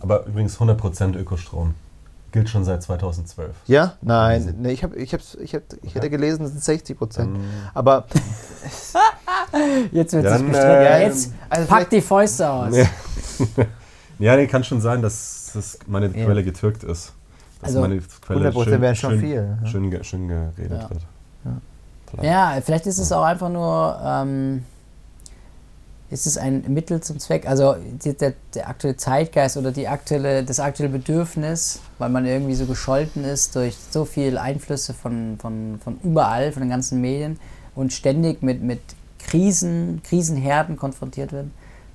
[0.00, 1.74] Aber übrigens 100% Ökostrom.
[2.32, 3.50] Gilt schon seit 2012.
[3.66, 3.94] Ja?
[4.02, 7.36] Nein, nee, ich, hab, ich, hab's, ich, hab, ich hätte gelesen, das sind 60 Prozent.
[7.36, 8.06] Ähm, Aber
[9.92, 10.54] Jetzt wird Ja, bestritten.
[10.54, 12.74] äh, Jetzt also pack die Fäuste aus.
[14.20, 14.32] Ja.
[14.32, 16.24] ja, nee, kann schon sein, dass, dass meine Ja.
[16.24, 17.12] Quelle getürkt ist.
[17.60, 19.66] Dass Also, meine Quelle 100% wären schon schön, viel, ja.
[19.66, 20.90] Schön, schön geredet Ja.
[20.90, 21.02] wird.
[22.22, 24.64] Ja, vielleicht ist es auch einfach nur, ähm,
[26.10, 30.42] ist es ein Mittel zum Zweck, also die, der, der aktuelle Zeitgeist oder die aktuelle,
[30.42, 35.78] das aktuelle Bedürfnis, weil man irgendwie so gescholten ist durch so viele Einflüsse von, von,
[35.82, 37.38] von überall, von den ganzen Medien
[37.76, 38.80] und ständig mit, mit
[39.20, 41.46] Krisen, Krisenherden konfrontiert wird,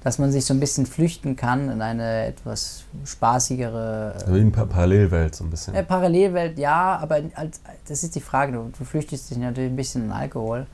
[0.05, 4.51] dass man sich so ein bisschen flüchten kann in eine etwas spaßigere äh, Wie eine
[4.51, 5.73] Pa- Parallelwelt so ein bisschen.
[5.75, 8.51] äh, Parallelwelt, ja, aber als, das ist die Frage.
[8.53, 10.59] Du, du flüchtest dich natürlich ein bisschen in Alkohol.
[10.59, 10.67] Und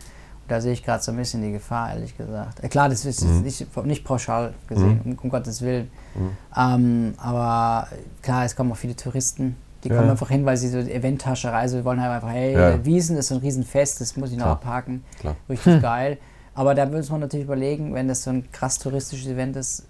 [0.49, 2.61] da sehe ich gerade so ein bisschen die Gefahr, ehrlich gesagt.
[2.63, 3.41] Äh, klar, das ist Mhm.
[3.41, 5.89] nicht, nicht pauschal gesehen, um, um Gottes Willen.
[6.15, 6.29] Mhm.
[6.57, 7.87] Ähm, aber
[8.21, 9.55] klar, es kommen auch viele Touristen.
[9.85, 9.95] Die Ja.
[9.95, 12.85] kommen einfach hin, weil sie so Eventtascherei, also wir wollen halt einfach, hey, Ja.
[12.85, 14.55] Wiesen ist so ein Riesenfest, das muss ich noch Klar.
[14.57, 15.03] abhaken.
[15.19, 15.35] Klar.
[15.49, 16.17] Richtig geil.
[16.53, 19.83] Aber da muss man natürlich überlegen, wenn das so ein krass touristisches Event ist,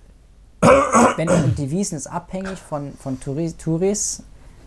[1.18, 4.24] wenn und die Wiesen ist abhängig von, von Touris, Touris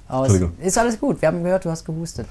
[0.08, 0.32] aus.
[0.60, 2.26] Ist alles gut, wir haben gehört, du hast gehustet.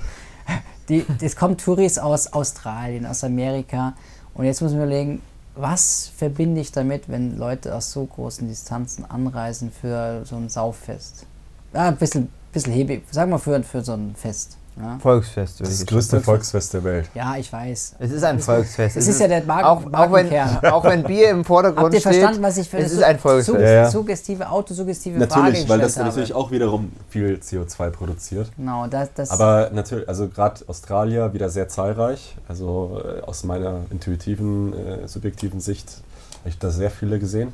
[0.90, 3.94] Die, es kommen Touris aus Australien, aus Amerika.
[4.34, 5.22] Und jetzt muss man überlegen,
[5.56, 11.26] was verbinde ich damit, wenn Leute aus so großen Distanzen anreisen für so ein Sauffest?
[11.74, 14.58] Ja, ein bisschen, bisschen hebig, sag mal für, für so ein Fest.
[14.76, 16.74] Ja, Volksfest, Das das größte Volksfest.
[16.74, 17.10] Der Welt.
[17.14, 17.96] ja ich weiß.
[18.00, 18.98] Es ist ein Volksfest.
[18.98, 20.28] Es ist ja der Mark- auch, auch, wenn,
[20.72, 22.14] auch wenn Bier im Vordergrund Habt ihr steht.
[22.14, 23.60] verstanden, was ich für es ist ein Volksfest.
[23.60, 23.90] Ja, ja.
[23.92, 26.08] suggestive, autosuggestive Frage Natürlich, gestellt weil das habe?
[26.10, 28.50] natürlich auch wiederum viel CO2 produziert.
[28.58, 32.36] Genau, das, das Aber natürlich, also gerade Australier wieder sehr zahlreich.
[32.48, 36.02] Also äh, aus meiner intuitiven, äh, subjektiven Sicht
[36.40, 37.54] habe ich da sehr viele gesehen.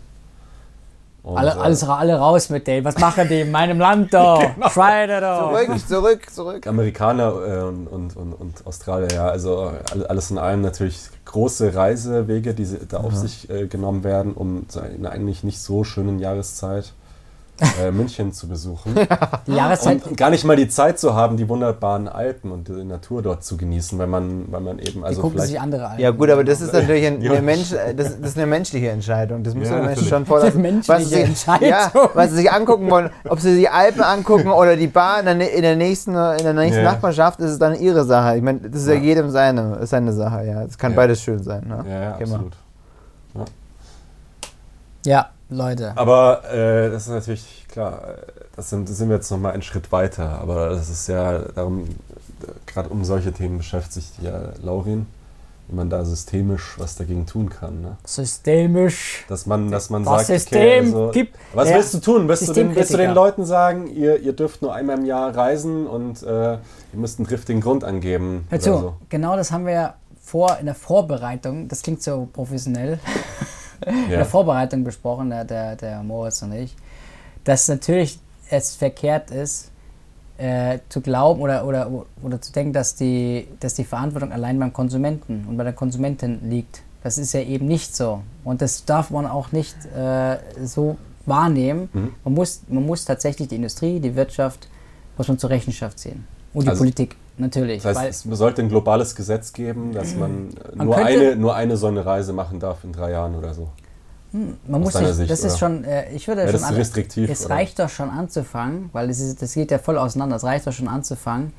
[1.21, 2.86] Und, alle, äh, alles, alle raus mit denen.
[2.86, 4.39] Was machen die in meinem Land da?
[4.55, 4.69] Genau.
[4.69, 5.49] Schweine da.
[5.49, 6.67] Zurück, zurück, zurück.
[6.67, 11.75] Amerikaner äh, und, und, und, und Australier, ja, also all- alles in allem natürlich große
[11.75, 16.19] Reisewege, die da auf sich äh, genommen werden, um zu einer eigentlich nicht so schönen
[16.19, 16.93] Jahreszeit.
[17.82, 18.95] Äh, München zu besuchen.
[19.48, 20.06] Die Jahreszeit.
[20.06, 23.43] Und gar nicht mal die Zeit zu haben, die wunderbaren Alpen und die Natur dort
[23.43, 25.52] zu genießen, weil man, weil man eben, die also gucken vielleicht.
[25.52, 26.00] sich andere an.
[26.00, 27.32] Ja gut, aber das ist natürlich ein, Ja.
[27.34, 29.43] eine, Mensch, das, das ist eine menschliche Entscheidung.
[29.43, 30.60] Das muss Ja, man Menschen schon vorlassen.
[30.60, 31.69] Eine menschliche was sie, Entscheidung.
[31.69, 33.10] Ja, was sie sich angucken wollen.
[33.28, 36.54] Ob sie die Alpen angucken oder die Bar in der, in der nächsten, in der
[36.54, 36.91] nächsten Ja.
[36.93, 38.38] Nachbarschaft, ist es dann ihre Sache.
[38.38, 39.00] Ich meine, das ist ja, Ja.
[39.02, 40.45] jedem seine, seine Sache.
[40.45, 40.95] Ja, es kann Ja.
[40.98, 41.63] beides schön sein.
[41.67, 41.86] Ne?
[41.89, 42.54] Ja, absolut.
[45.06, 45.93] Ja, Leute.
[45.95, 49.62] Aber äh, das ist natürlich klar, äh, das sind, das sind wir jetzt nochmal einen
[49.62, 50.39] Schritt weiter.
[50.41, 51.85] Aber das ist ja darum,
[52.65, 55.07] gerade um solche Themen beschäftigt sich ja Laurin,
[55.67, 57.81] wie man da systemisch was dagegen tun kann.
[57.81, 57.97] Ne?
[58.05, 59.25] Systemisch.
[59.27, 61.35] Dass man, dass man Das sagt, System also, gibt.
[61.53, 62.27] was willst du tun?
[62.27, 63.13] Willst du, den, willst du den.
[63.13, 66.59] Leuten sagen, ihr, ihr dürft nur einmal im Jahr reisen und äh, ihr
[66.93, 68.45] müsst einen driftigen Grund angeben?
[68.49, 68.93] Hör zu, so?
[69.09, 72.99] genau das haben wir ja vor in der Vorbereitung, das klingt so professionell,
[73.86, 76.76] in der Vorbereitung besprochen, der, der, der Moritz und ich,
[77.44, 79.72] dass natürlich es verkehrt ist,
[80.38, 81.89] äh, zu glauben oder, oder,
[82.24, 86.50] oder zu denken, dass die, dass die Verantwortung allein beim Konsumenten und bei der Konsumentin
[86.50, 86.82] liegt.
[87.04, 88.22] Das ist ja eben nicht so.
[88.44, 91.89] Und das darf man auch nicht äh, so wahrnehmen.
[91.94, 92.13] Mhm.
[92.24, 94.68] Man, muss, man muss tatsächlich die Industrie, die Wirtschaft,
[95.18, 96.26] muss man zur Rechenschaft ziehen.
[96.54, 97.84] Und die Also- Politik, natürlich.
[97.84, 101.78] Das heißt, es sollte ein globales Gesetz geben, dass man, Man nur, eine, nur eine
[101.78, 103.69] so eine Reise machen darf in drei Jahren oder so.
[104.32, 105.58] Man muss deiner nicht, Sicht, das ist oder?
[105.58, 107.56] schon, äh, ich würde Ja, schon das ist restriktiv, Es oder?
[107.56, 110.36] reicht doch schon anzufangen, weil es ist, das geht ja voll auseinander.
[110.36, 111.52] Es reicht doch schon anzufangen.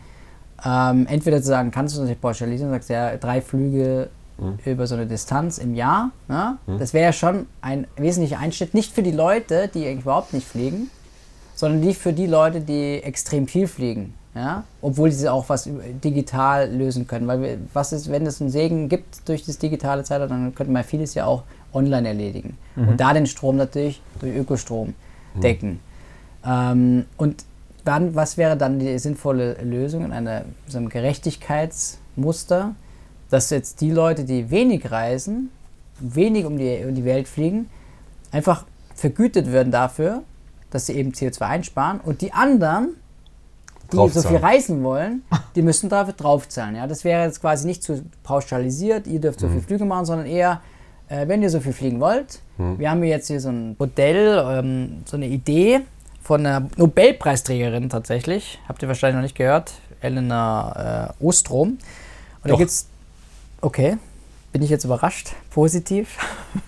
[0.65, 4.59] Ähm, entweder zu sagen, kannst du natürlich pauschalisieren, sagst ja, drei Flüge Mhm.
[4.65, 6.11] über so eine Distanz im Jahr.
[6.29, 6.57] Ne?
[6.67, 6.79] Mhm.
[6.79, 10.91] Das wäre ja schon ein wesentlicher Einschnitt, nicht für die Leute, die überhaupt nicht fliegen,
[11.55, 14.15] sondern nicht für die Leute, die extrem viel fliegen.
[14.35, 14.65] Ja?
[14.81, 15.69] Obwohl sie auch was
[16.05, 17.27] digital lösen können.
[17.27, 20.73] Weil wir, was ist, wenn es einen Segen gibt durch das digitale Zeitalter, dann könnte
[20.73, 22.57] man vieles ja auch online erledigen.
[22.77, 24.95] Und da den Strom natürlich durch Ökostrom
[25.43, 25.81] decken.
[26.45, 27.45] Ähm, und
[27.85, 32.75] dann, was wäre dann die sinnvolle Lösung in einer, so einem Gerechtigkeitsmuster,
[33.31, 35.51] dass jetzt die Leute, die wenig reisen,
[35.99, 37.69] wenig um die, um die Welt fliegen,
[38.33, 38.65] einfach
[38.95, 40.23] vergütet werden dafür,
[40.71, 42.91] dass sie eben CO2 einsparen und die anderen,
[43.93, 45.23] die so viel reisen wollen,
[45.55, 46.77] die müssen dafür draufzahlen.
[46.77, 46.87] Ja?
[46.87, 49.53] Das wäre jetzt quasi nicht so pauschalisiert, ihr dürft so Mhm.
[49.53, 50.61] viel Flüge machen, sondern eher,
[51.09, 52.79] äh, wenn ihr so viel fliegen wollt, Mhm.
[52.79, 55.81] wir haben hier jetzt hier so ein Modell, ähm, so eine Idee
[56.23, 61.71] von einer Nobelpreisträgerin tatsächlich, habt ihr wahrscheinlich noch nicht gehört, Elena äh, Ostrom.
[61.71, 61.79] Und
[62.45, 62.59] da Doch.
[62.59, 62.87] gibt's,
[63.61, 63.97] okay,
[64.53, 66.17] bin ich jetzt überrascht, positiv.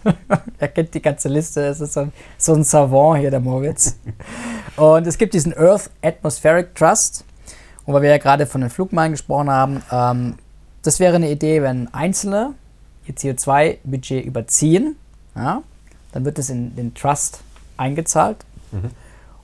[0.58, 3.96] er kennt die ganze Liste, es ist so ein, so ein Savant hier, der Moritz.
[4.76, 7.24] Und es gibt diesen Earth Atmospheric Trust.
[7.84, 10.34] Und weil wir ja gerade von den Flugmeilen gesprochen haben, ähm,
[10.82, 12.54] das wäre eine Idee, wenn Einzelne
[13.06, 14.96] ihr CO2-Budget überziehen,
[15.34, 15.62] ja,
[16.12, 17.40] dann wird es in den Trust
[17.76, 18.36] eingezahlt.
[18.70, 18.90] Mhm.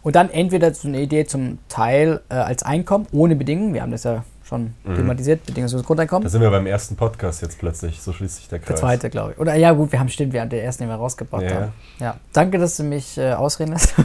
[0.02, 3.90] Und dann entweder so eine Idee zum Teil äh, als Einkommen, ohne Bedingungen, wir haben
[3.90, 4.94] das ja schon Mhm.
[4.96, 6.22] thematisiert, bedingungsloses Grundeinkommen.
[6.24, 8.80] Da sind wir beim ersten Podcast jetzt plötzlich, so schließt sich der Der Kreis.
[8.80, 9.38] zweite, glaube ich.
[9.38, 11.72] Oder ja, gut, wir haben stimmt, wir haben den ersten, den wir rausgebracht Ja, haben.
[11.98, 12.16] Ja.
[12.32, 13.94] Danke, dass du mich äh, ausreden lässt.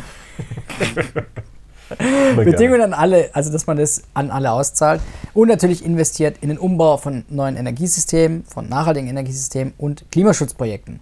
[2.35, 5.01] Bedingungen an alle, also dass man das an alle auszahlt.
[5.33, 10.99] Und natürlich investiert in den Umbau von neuen Energiesystemen, von nachhaltigen Energiesystemen und Klimaschutzprojekten.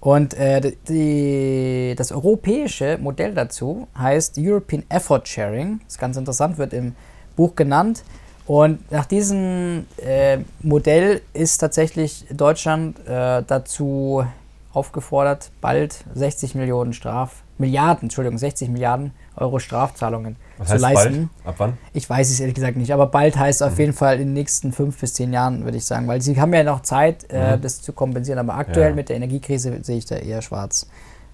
[0.00, 5.80] Und äh, die, das europäische Modell dazu heißt European Effort Sharing.
[5.84, 6.94] Das ist ganz interessant, wird im
[7.36, 8.04] Buch genannt.
[8.46, 14.26] Und nach diesem äh, Modell ist tatsächlich Deutschland äh, dazu
[14.74, 21.30] aufgefordert, bald 60 Millionen Straf, Milliarden, Entschuldigung, 60 Milliarden Euro Strafzahlungen Was zu heißt leisten.
[21.44, 21.46] bald?
[21.48, 21.78] Ab wann?
[21.92, 23.66] Ich weiß es ehrlich gesagt nicht, aber bald heißt Mhm.
[23.66, 26.40] auf jeden Fall in den nächsten fünf bis zehn Jahren, würde ich sagen, weil sie
[26.40, 27.62] haben ja noch Zeit, äh, Mhm.
[27.62, 28.38] das zu kompensieren.
[28.38, 28.94] Aber aktuell Ja.
[28.94, 30.86] mit der Energiekrise sehe ich da eher schwarz.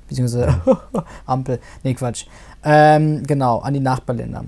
[0.09, 0.61] Beziehungsweise
[1.27, 1.59] Ampel.
[1.85, 2.27] Nee, Quatsch.
[2.65, 4.45] Ähm, genau, an die Nachbarländer.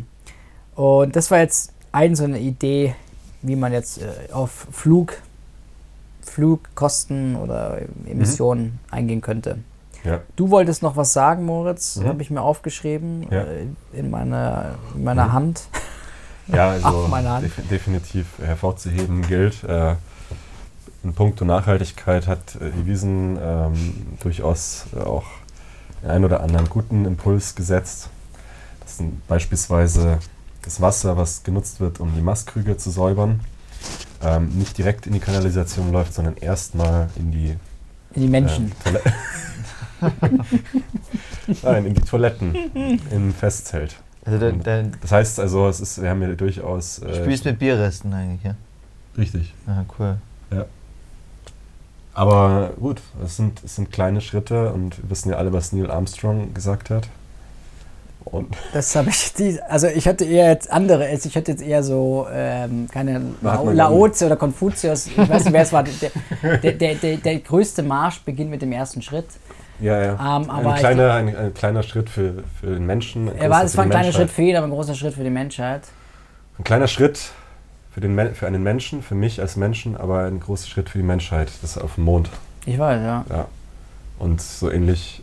[0.74, 2.94] Und das war jetzt eine so eine Idee,
[3.42, 5.14] wie man jetzt äh, auf Flug,
[6.22, 9.58] Flugkosten oder Emissionen eingehen könnte.
[10.04, 10.20] Ja.
[10.36, 12.06] Du wolltest noch was sagen, Moritz, Mhm.
[12.08, 13.42] habe ich mir aufgeschrieben Ja.
[13.42, 15.32] äh, in meiner, in meiner Mhm.
[15.32, 15.62] Hand.
[16.48, 17.08] Ja, also
[17.40, 19.62] def definitiv hervorzuheben gilt.
[19.64, 19.94] Äh,
[21.04, 25.24] in puncto Nachhaltigkeit hat äh, die Wiesen ähm, durchaus äh, auch
[26.02, 28.08] den einen oder anderen guten Impuls gesetzt.
[28.80, 30.18] Das sind beispielsweise
[30.62, 33.40] das Wasser, was genutzt wird, um die Mastkrüge zu säubern,
[34.22, 37.56] ähm, nicht direkt in die Kanalisation läuft, sondern erstmal in die
[38.14, 38.70] In die Menschen.
[38.84, 38.98] äh,
[41.62, 42.54] Nein, in die Toiletten
[43.10, 43.96] im Festzelt.
[44.24, 46.96] Also da, da, Das heißt also, es ist, wir haben hier durchaus.
[46.96, 48.54] du Äh, spielst mit Bierresten eigentlich, ja?
[49.16, 49.52] Richtig.
[49.66, 50.16] Ah, cool.
[52.14, 55.90] Aber gut, es sind, es sind kleine Schritte und wir wissen ja alle, was Neil
[55.90, 57.08] Armstrong gesagt hat.
[58.24, 61.62] Und Das habe ich, die, also ich hatte eher jetzt andere, also ich hatte jetzt
[61.62, 65.84] eher so, ähm, keine Laozi oder Konfuzius, ich weiß nicht, wer es war.
[65.84, 69.26] Der, der, der, der, der größte Marsch beginnt mit dem ersten Schritt.
[69.82, 70.12] Ja, ja.
[70.12, 73.28] Ähm, aber ein, ich- kleiner, ein, ein kleiner Schritt für, für den Menschen.
[73.28, 74.22] ein Er war, es war ein kleiner Menschheit.
[74.22, 75.82] Schritt für ihn, aber ein großer Schritt für die Menschheit.
[76.58, 77.18] Ein kleiner Schritt
[77.92, 81.04] für, den, für einen Menschen, für mich als Menschen, aber ein großer Schritt für die
[81.04, 81.50] Menschheit.
[81.62, 82.30] Das ist auf dem Mond.
[82.64, 83.24] Ich weiß, ja.
[83.28, 83.46] Ja.
[84.18, 85.22] Und so ähnlich.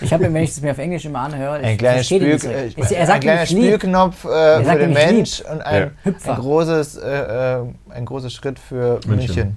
[0.00, 2.50] Ich habe, wenn ich es mir auf Englisch immer anhöre, ich Ein kleiner, Spül, so.
[2.50, 3.46] Ich- Er ein sagt kleiner.
[3.46, 5.14] Spülknopf äh, für den nämlich lieb.
[5.16, 6.12] Mensch und ein, Ja.
[6.34, 9.34] Ein, großes, äh, äh, ein großer Schritt für München.
[9.34, 9.56] München.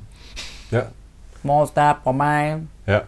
[0.72, 0.86] Ja,
[1.44, 2.70] Monster, Romain.
[2.88, 3.02] ja.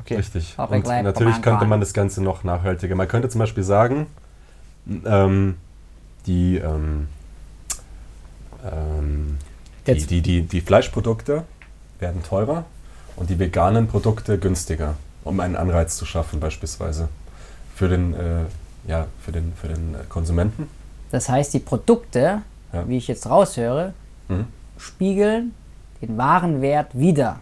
[0.00, 0.16] Okay.
[0.16, 0.54] Richtig.
[0.56, 2.94] Hab Und natürlich könnte man das Ganze noch nachhaltiger.
[2.94, 4.06] Man könnte zum Beispiel sagen,
[5.04, 5.56] ähm,
[6.26, 7.08] die, ähm,
[8.64, 9.38] ähm,
[9.86, 11.44] die, Jetzt- die, die, die Fleischprodukte
[11.98, 12.64] werden teurer
[13.16, 17.08] und die veganen Produkte günstiger, um einen Anreiz zu schaffen beispielsweise
[17.74, 18.44] für den, äh,
[18.86, 20.68] ja, für den, für den Konsumenten.
[21.10, 22.88] Das heißt, die Produkte, Ja.
[22.88, 23.92] wie ich jetzt raushöre,
[24.28, 24.46] Mhm.
[24.78, 25.54] spiegeln
[26.00, 27.40] den wahren Wert wieder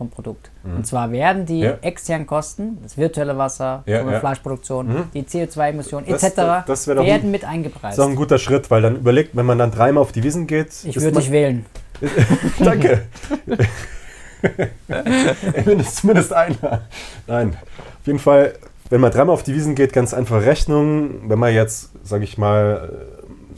[0.00, 0.50] vom Produkt.
[0.64, 1.62] Und zwar werden die Mhm.
[1.62, 1.78] Ja.
[1.82, 4.18] externen Kosten, das virtuelle Wasser, Ja.
[4.18, 5.04] Fleischproduktion, Mhm.
[5.12, 6.36] die CO2-Emissionen Das- etc.
[6.36, 7.98] das- das werden ein- mit Das eingepreist.
[7.98, 10.46] ist auch ein guter Schritt, weil dann überlegt, wenn man dann dreimal auf die Wiesen
[10.46, 10.68] geht.
[10.84, 11.66] Ich würde dich wählen.
[12.58, 13.02] Danke.
[15.66, 16.80] Mindest, zumindest einer.
[17.26, 17.58] Nein.
[18.00, 18.54] Auf jeden Fall,
[18.88, 21.28] wenn man dreimal auf die Wiesen geht, ganz einfache Rechnung.
[21.28, 22.90] Wenn man jetzt, sage ich mal,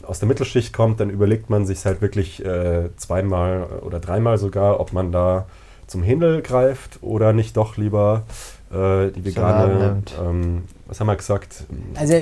[0.03, 4.37] äh, aus der Mittelschicht kommt, dann überlegt man sich halt wirklich äh, zweimal oder dreimal
[4.37, 5.45] sogar, ob man da
[5.93, 8.23] zum Händel greift oder nicht doch lieber
[8.71, 11.65] äh, die vegane, ähm, was haben wir gesagt?
[11.93, 12.13] Also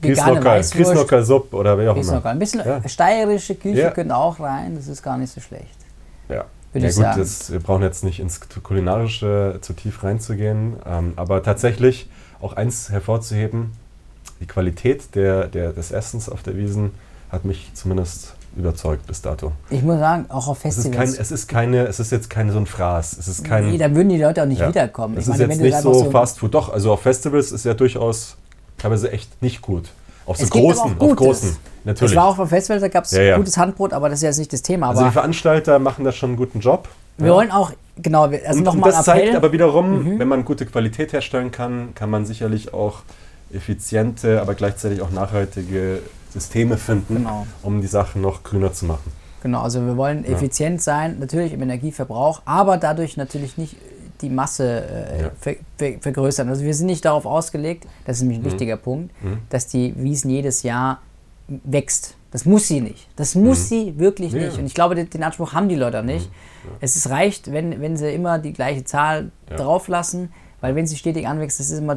[0.00, 2.24] vegane Supp oder wie auch immer.
[2.24, 2.88] Ein bisschen Ja.
[2.88, 3.90] steirische Küche Ja.
[3.90, 5.76] könnte auch rein, das ist gar nicht so schlecht.
[6.28, 6.44] Ja.
[6.72, 7.18] Würde ja ich gut, sagen.
[7.18, 12.08] Das, wir brauchen jetzt nicht ins Kulinarische zu tief reinzugehen, ähm, aber tatsächlich
[12.40, 13.72] auch eins hervorzuheben,
[14.38, 16.92] die Qualität der, der, des Essens auf der Wiesen
[17.36, 19.52] hat mich zumindest überzeugt bis dato.
[19.70, 21.20] Ich muss sagen, auch auf Es ist, kein, Festivals.
[21.20, 23.18] es ist keine, es ist jetzt keine so ein Fraß.
[23.18, 23.70] Es ist kein.
[23.70, 24.68] nee, da würden die Leute auch nicht ja.
[24.68, 25.14] wiederkommen.
[25.16, 26.54] Es Ich ist meine, jetzt nicht einfach so Fast Food.
[26.54, 28.36] Doch, also auf Festivals ist ja durchaus
[28.78, 29.90] teilweise echt nicht gut.
[30.24, 31.56] Auf so großen, auf großen.
[31.84, 32.12] Natürlich.
[32.12, 33.36] Ich war auch auf Festivals, da gab es Ja, ja.
[33.36, 34.88] gutes Handbrot, aber das ist jetzt nicht das Thema.
[34.88, 36.88] also die Veranstalter machen da schon einen guten Job.
[37.18, 39.30] wir wollen auch, genau, also nochmal das zeigt Appell.
[39.30, 39.36] Mhm.
[39.36, 43.02] aber wiederum, wenn man gute Qualität herstellen kann, kann man sicherlich auch
[43.52, 46.00] effiziente, aber gleichzeitig auch nachhaltige
[46.40, 47.46] Systeme finden, Genau.
[47.62, 49.10] um die Sachen noch grüner zu machen.
[49.42, 53.76] Genau, also wir wollen effizient sein, natürlich im Energieverbrauch, aber dadurch natürlich nicht
[54.20, 55.30] die Masse äh, Ja.
[55.40, 56.48] ver ver vergrößern.
[56.48, 58.46] Also wir sind nicht darauf ausgelegt, das ist nämlich ein Mhm.
[58.46, 59.14] wichtiger Punkt,
[59.50, 61.00] dass die Wiesen jedes Jahr
[61.48, 62.14] wächst.
[62.32, 63.08] Das muss sie nicht.
[63.16, 64.40] Das muss sie wirklich Mhm.
[64.40, 64.46] Ja.
[64.46, 64.58] nicht.
[64.58, 66.28] Und ich glaube, den, den Anspruch haben die Leute nicht.
[66.80, 69.56] Es ist reicht, wenn, wenn sie immer die gleiche Zahl Ja.
[69.56, 71.94] drauflassen, weil wenn sie stetig anwächst, das ist immer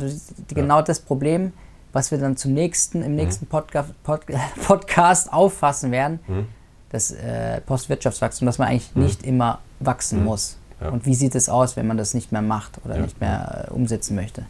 [0.53, 1.51] genau das Problem,
[1.93, 3.05] was wir dann zum nächsten, Mhm.
[3.05, 4.21] im nächsten Podca Pod
[4.67, 6.45] Podcast auffassen werden Mhm.
[6.91, 10.57] das äh, Postwirtschaftswachstum, dass man eigentlich nicht immer wachsen muss.
[10.81, 10.89] Ja.
[10.89, 13.01] Und wie sieht es aus, wenn man das nicht mehr macht oder Ja.
[13.01, 14.43] nicht mehr äh, umsetzen möchte?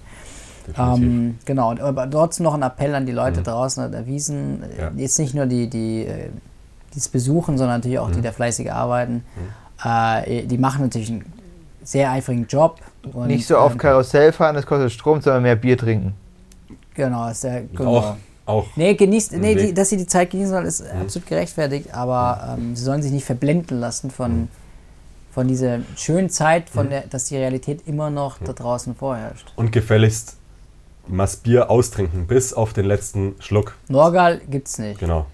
[0.78, 4.62] Ähm, genau, und aber trotzdem noch ein Appell an die Leute draußen an der Wiesen,
[4.78, 4.92] äh, Ja.
[4.96, 6.30] jetzt nicht nur die, die äh,
[6.94, 9.24] die es besuchen, sondern natürlich auch die, die da fleißig arbeiten.
[9.84, 11.26] Äh, die machen natürlich einen
[11.84, 12.80] sehr eifrigen Job.
[13.14, 16.14] Und, Nicht so auf ähm, Karussell fahren, das kostet Strom, sondern mehr Bier trinken.
[17.00, 17.98] Genau, ist der, genau.
[17.98, 18.68] Auch, auch.
[18.76, 22.76] Nee, genießt, nee, die, dass sie die Zeit genießen sollen, ist absolut gerechtfertigt, aber ähm,
[22.76, 24.50] sie sollen sich nicht verblenden lassen von,
[25.32, 29.54] von dieser schönen Zeit, von der, dass die Realität immer noch da draußen vorherrscht.
[29.56, 30.36] Und gefälligst
[31.08, 33.76] das Bier austrinken, bis auf den letzten Schluck.
[33.88, 35.00] Norgal gibt's nicht.
[35.00, 35.26] Genau.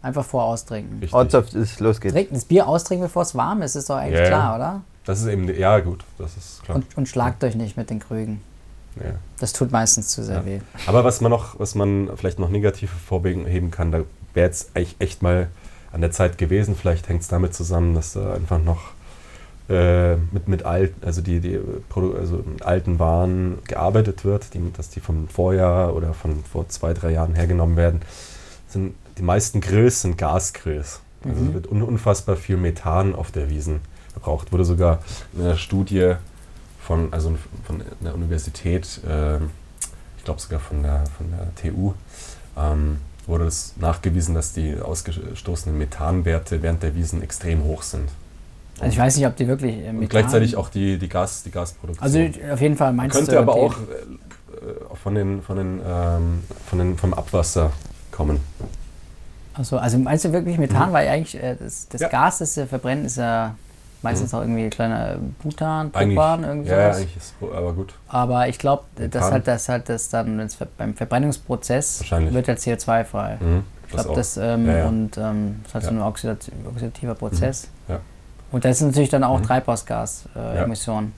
[0.00, 1.02] Einfach vor austrinken.
[1.10, 2.14] Ortschaft ist, los geht's.
[2.14, 4.28] Trinken, das Bier austrinken, bevor es warm ist, ist doch eigentlich Ja, ja.
[4.28, 4.82] klar, oder?
[5.04, 6.76] Das ist eben, ja gut, das ist klar.
[6.76, 8.40] Und, und schlagt euch nicht mit den Krügen.
[9.04, 9.12] Ja.
[9.38, 10.44] Das tut meistens zu sehr Ja.
[10.46, 10.60] weh.
[10.86, 14.00] Aber was man noch, was man vielleicht noch negativ hervorheben kann, da
[14.34, 15.48] wäre jetzt eigentlich echt mal
[15.92, 16.76] an der Zeit gewesen.
[16.76, 18.90] Vielleicht hängt es damit zusammen, dass da einfach noch
[19.70, 21.58] äh, mit, mit alten, also die, die
[21.94, 26.94] also mit alten Waren gearbeitet wird, die, dass die vom Vorjahr oder von vor zwei,
[26.94, 28.00] drei Jahren hergenommen werden.
[28.66, 31.00] Sind, die meisten Grills sind Gasgrills.
[31.24, 31.48] Also Mhm.
[31.48, 33.80] es wird un unfassbar viel Methan auf der Wiesen
[34.12, 34.52] verbraucht.
[34.52, 35.00] Wurde sogar
[35.34, 36.14] in einer Studie
[36.88, 39.50] von, also von einer Universität, ähm,
[40.16, 41.92] ich glaube sogar von der, von der TU,
[42.56, 48.08] ähm, wurde es nachgewiesen, dass die ausgestoßenen Methanwerte während der Wiesen extrem hoch sind.
[48.80, 51.42] Also ich weiß nicht, ob die wirklich äh, Und Methan- gleichzeitig auch die, die, Gas,
[51.42, 52.02] die Gasproduktion.
[52.02, 52.18] Also
[52.54, 53.38] auf jeden Fall meinst Könnte du.
[53.38, 57.70] aber auch äh, von den, von den, ähm, von den, vom Abwasser
[58.12, 58.40] kommen.
[59.52, 62.08] Achso, also meinst du wirklich Methan, weil eigentlich äh, das, das Ja.
[62.08, 63.56] Gas, das sie verbrennen, ist ja
[64.02, 67.06] Meistens auch irgendwie kleine Butan, Eigentlich, Propan, irgendwie ja, ja, sowas.
[67.16, 67.94] ist aber gut.
[68.06, 69.32] Aber ich glaube, dass Methan.
[69.32, 73.38] halt das halt das dann wenn's beim Verbrennungsprozess wird er CO2-frei.
[73.40, 74.86] Mhm, Ich glaube, das, ähm, Ja, ja.
[74.88, 75.96] und ähm, das ist halt so Ja.
[75.96, 77.68] ein oxidati- oxidativer Prozess.
[77.88, 77.98] Ja.
[78.52, 79.44] Und das ist natürlich dann auch Mhm.
[79.44, 81.12] Treibhausgas-Emissionen.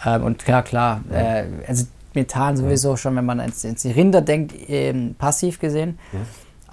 [0.00, 0.16] Äh, Ja.
[0.16, 1.16] Ähm, und klar, klar, Ja.
[1.40, 5.98] äh, also Methan sowieso schon, wenn man ins, ins Rinder denkt, ähm, passiv gesehen.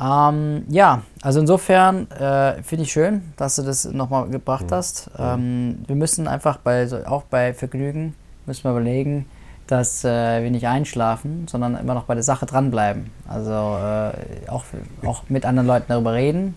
[0.04, 0.36] Mhm.
[0.36, 4.76] Ähm, ja, also insofern äh, finde ich schön, dass du das nochmal gebracht Mhm.
[4.76, 5.10] hast.
[5.18, 9.26] Ähm, wir müssen einfach bei, auch bei Vergnügen, müssen wir überlegen,
[9.68, 13.10] dass äh, wir nicht einschlafen, sondern immer noch bei der Sache dranbleiben.
[13.28, 14.66] Also äh, auch,
[15.06, 16.56] auch mit anderen Leuten darüber reden,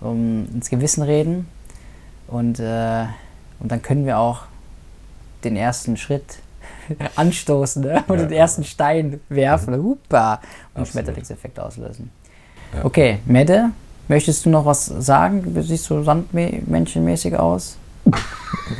[0.00, 1.46] um ins Gewissen reden
[2.28, 3.04] und, äh,
[3.60, 4.42] und dann können wir auch
[5.44, 6.38] den ersten Schritt
[7.16, 8.02] anstoßen ne?
[8.08, 8.26] oder Ja.
[8.28, 10.40] den ersten Stein werfen, hupa,
[10.74, 10.88] und.
[10.88, 12.10] Schmetterlingseffekt auslösen.
[12.74, 12.84] Ja.
[12.84, 13.70] Okay, Mette,
[14.08, 15.54] möchtest du noch was sagen?
[15.54, 17.76] Du siehst so sandmenschenmäßig aus.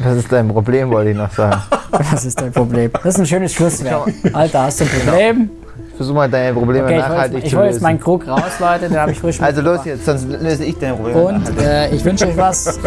[0.02, 1.60] Das ist dein Problem, wollte ich noch sagen.
[1.90, 2.90] Was ist dein Problem?
[2.92, 4.12] Das ist ein schönes Schlusswort.
[4.32, 5.50] Alter, hast du ein Problem?
[5.96, 7.74] Versuch mal deine Probleme Okay, ich hol nachhaltig jetzt, ich zu hol lösen.
[7.74, 10.78] jetzt meinen Krug raus, Leute, den habe ich frisch also los jetzt, sonst löse ich
[10.78, 12.78] deine Probleme Und äh, ich wünsche euch was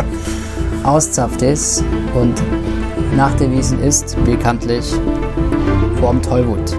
[0.83, 1.83] Auszapftes
[2.13, 2.41] und
[3.15, 4.93] nach der Wiesen ist bekanntlich
[5.99, 6.77] vorm Tollwut.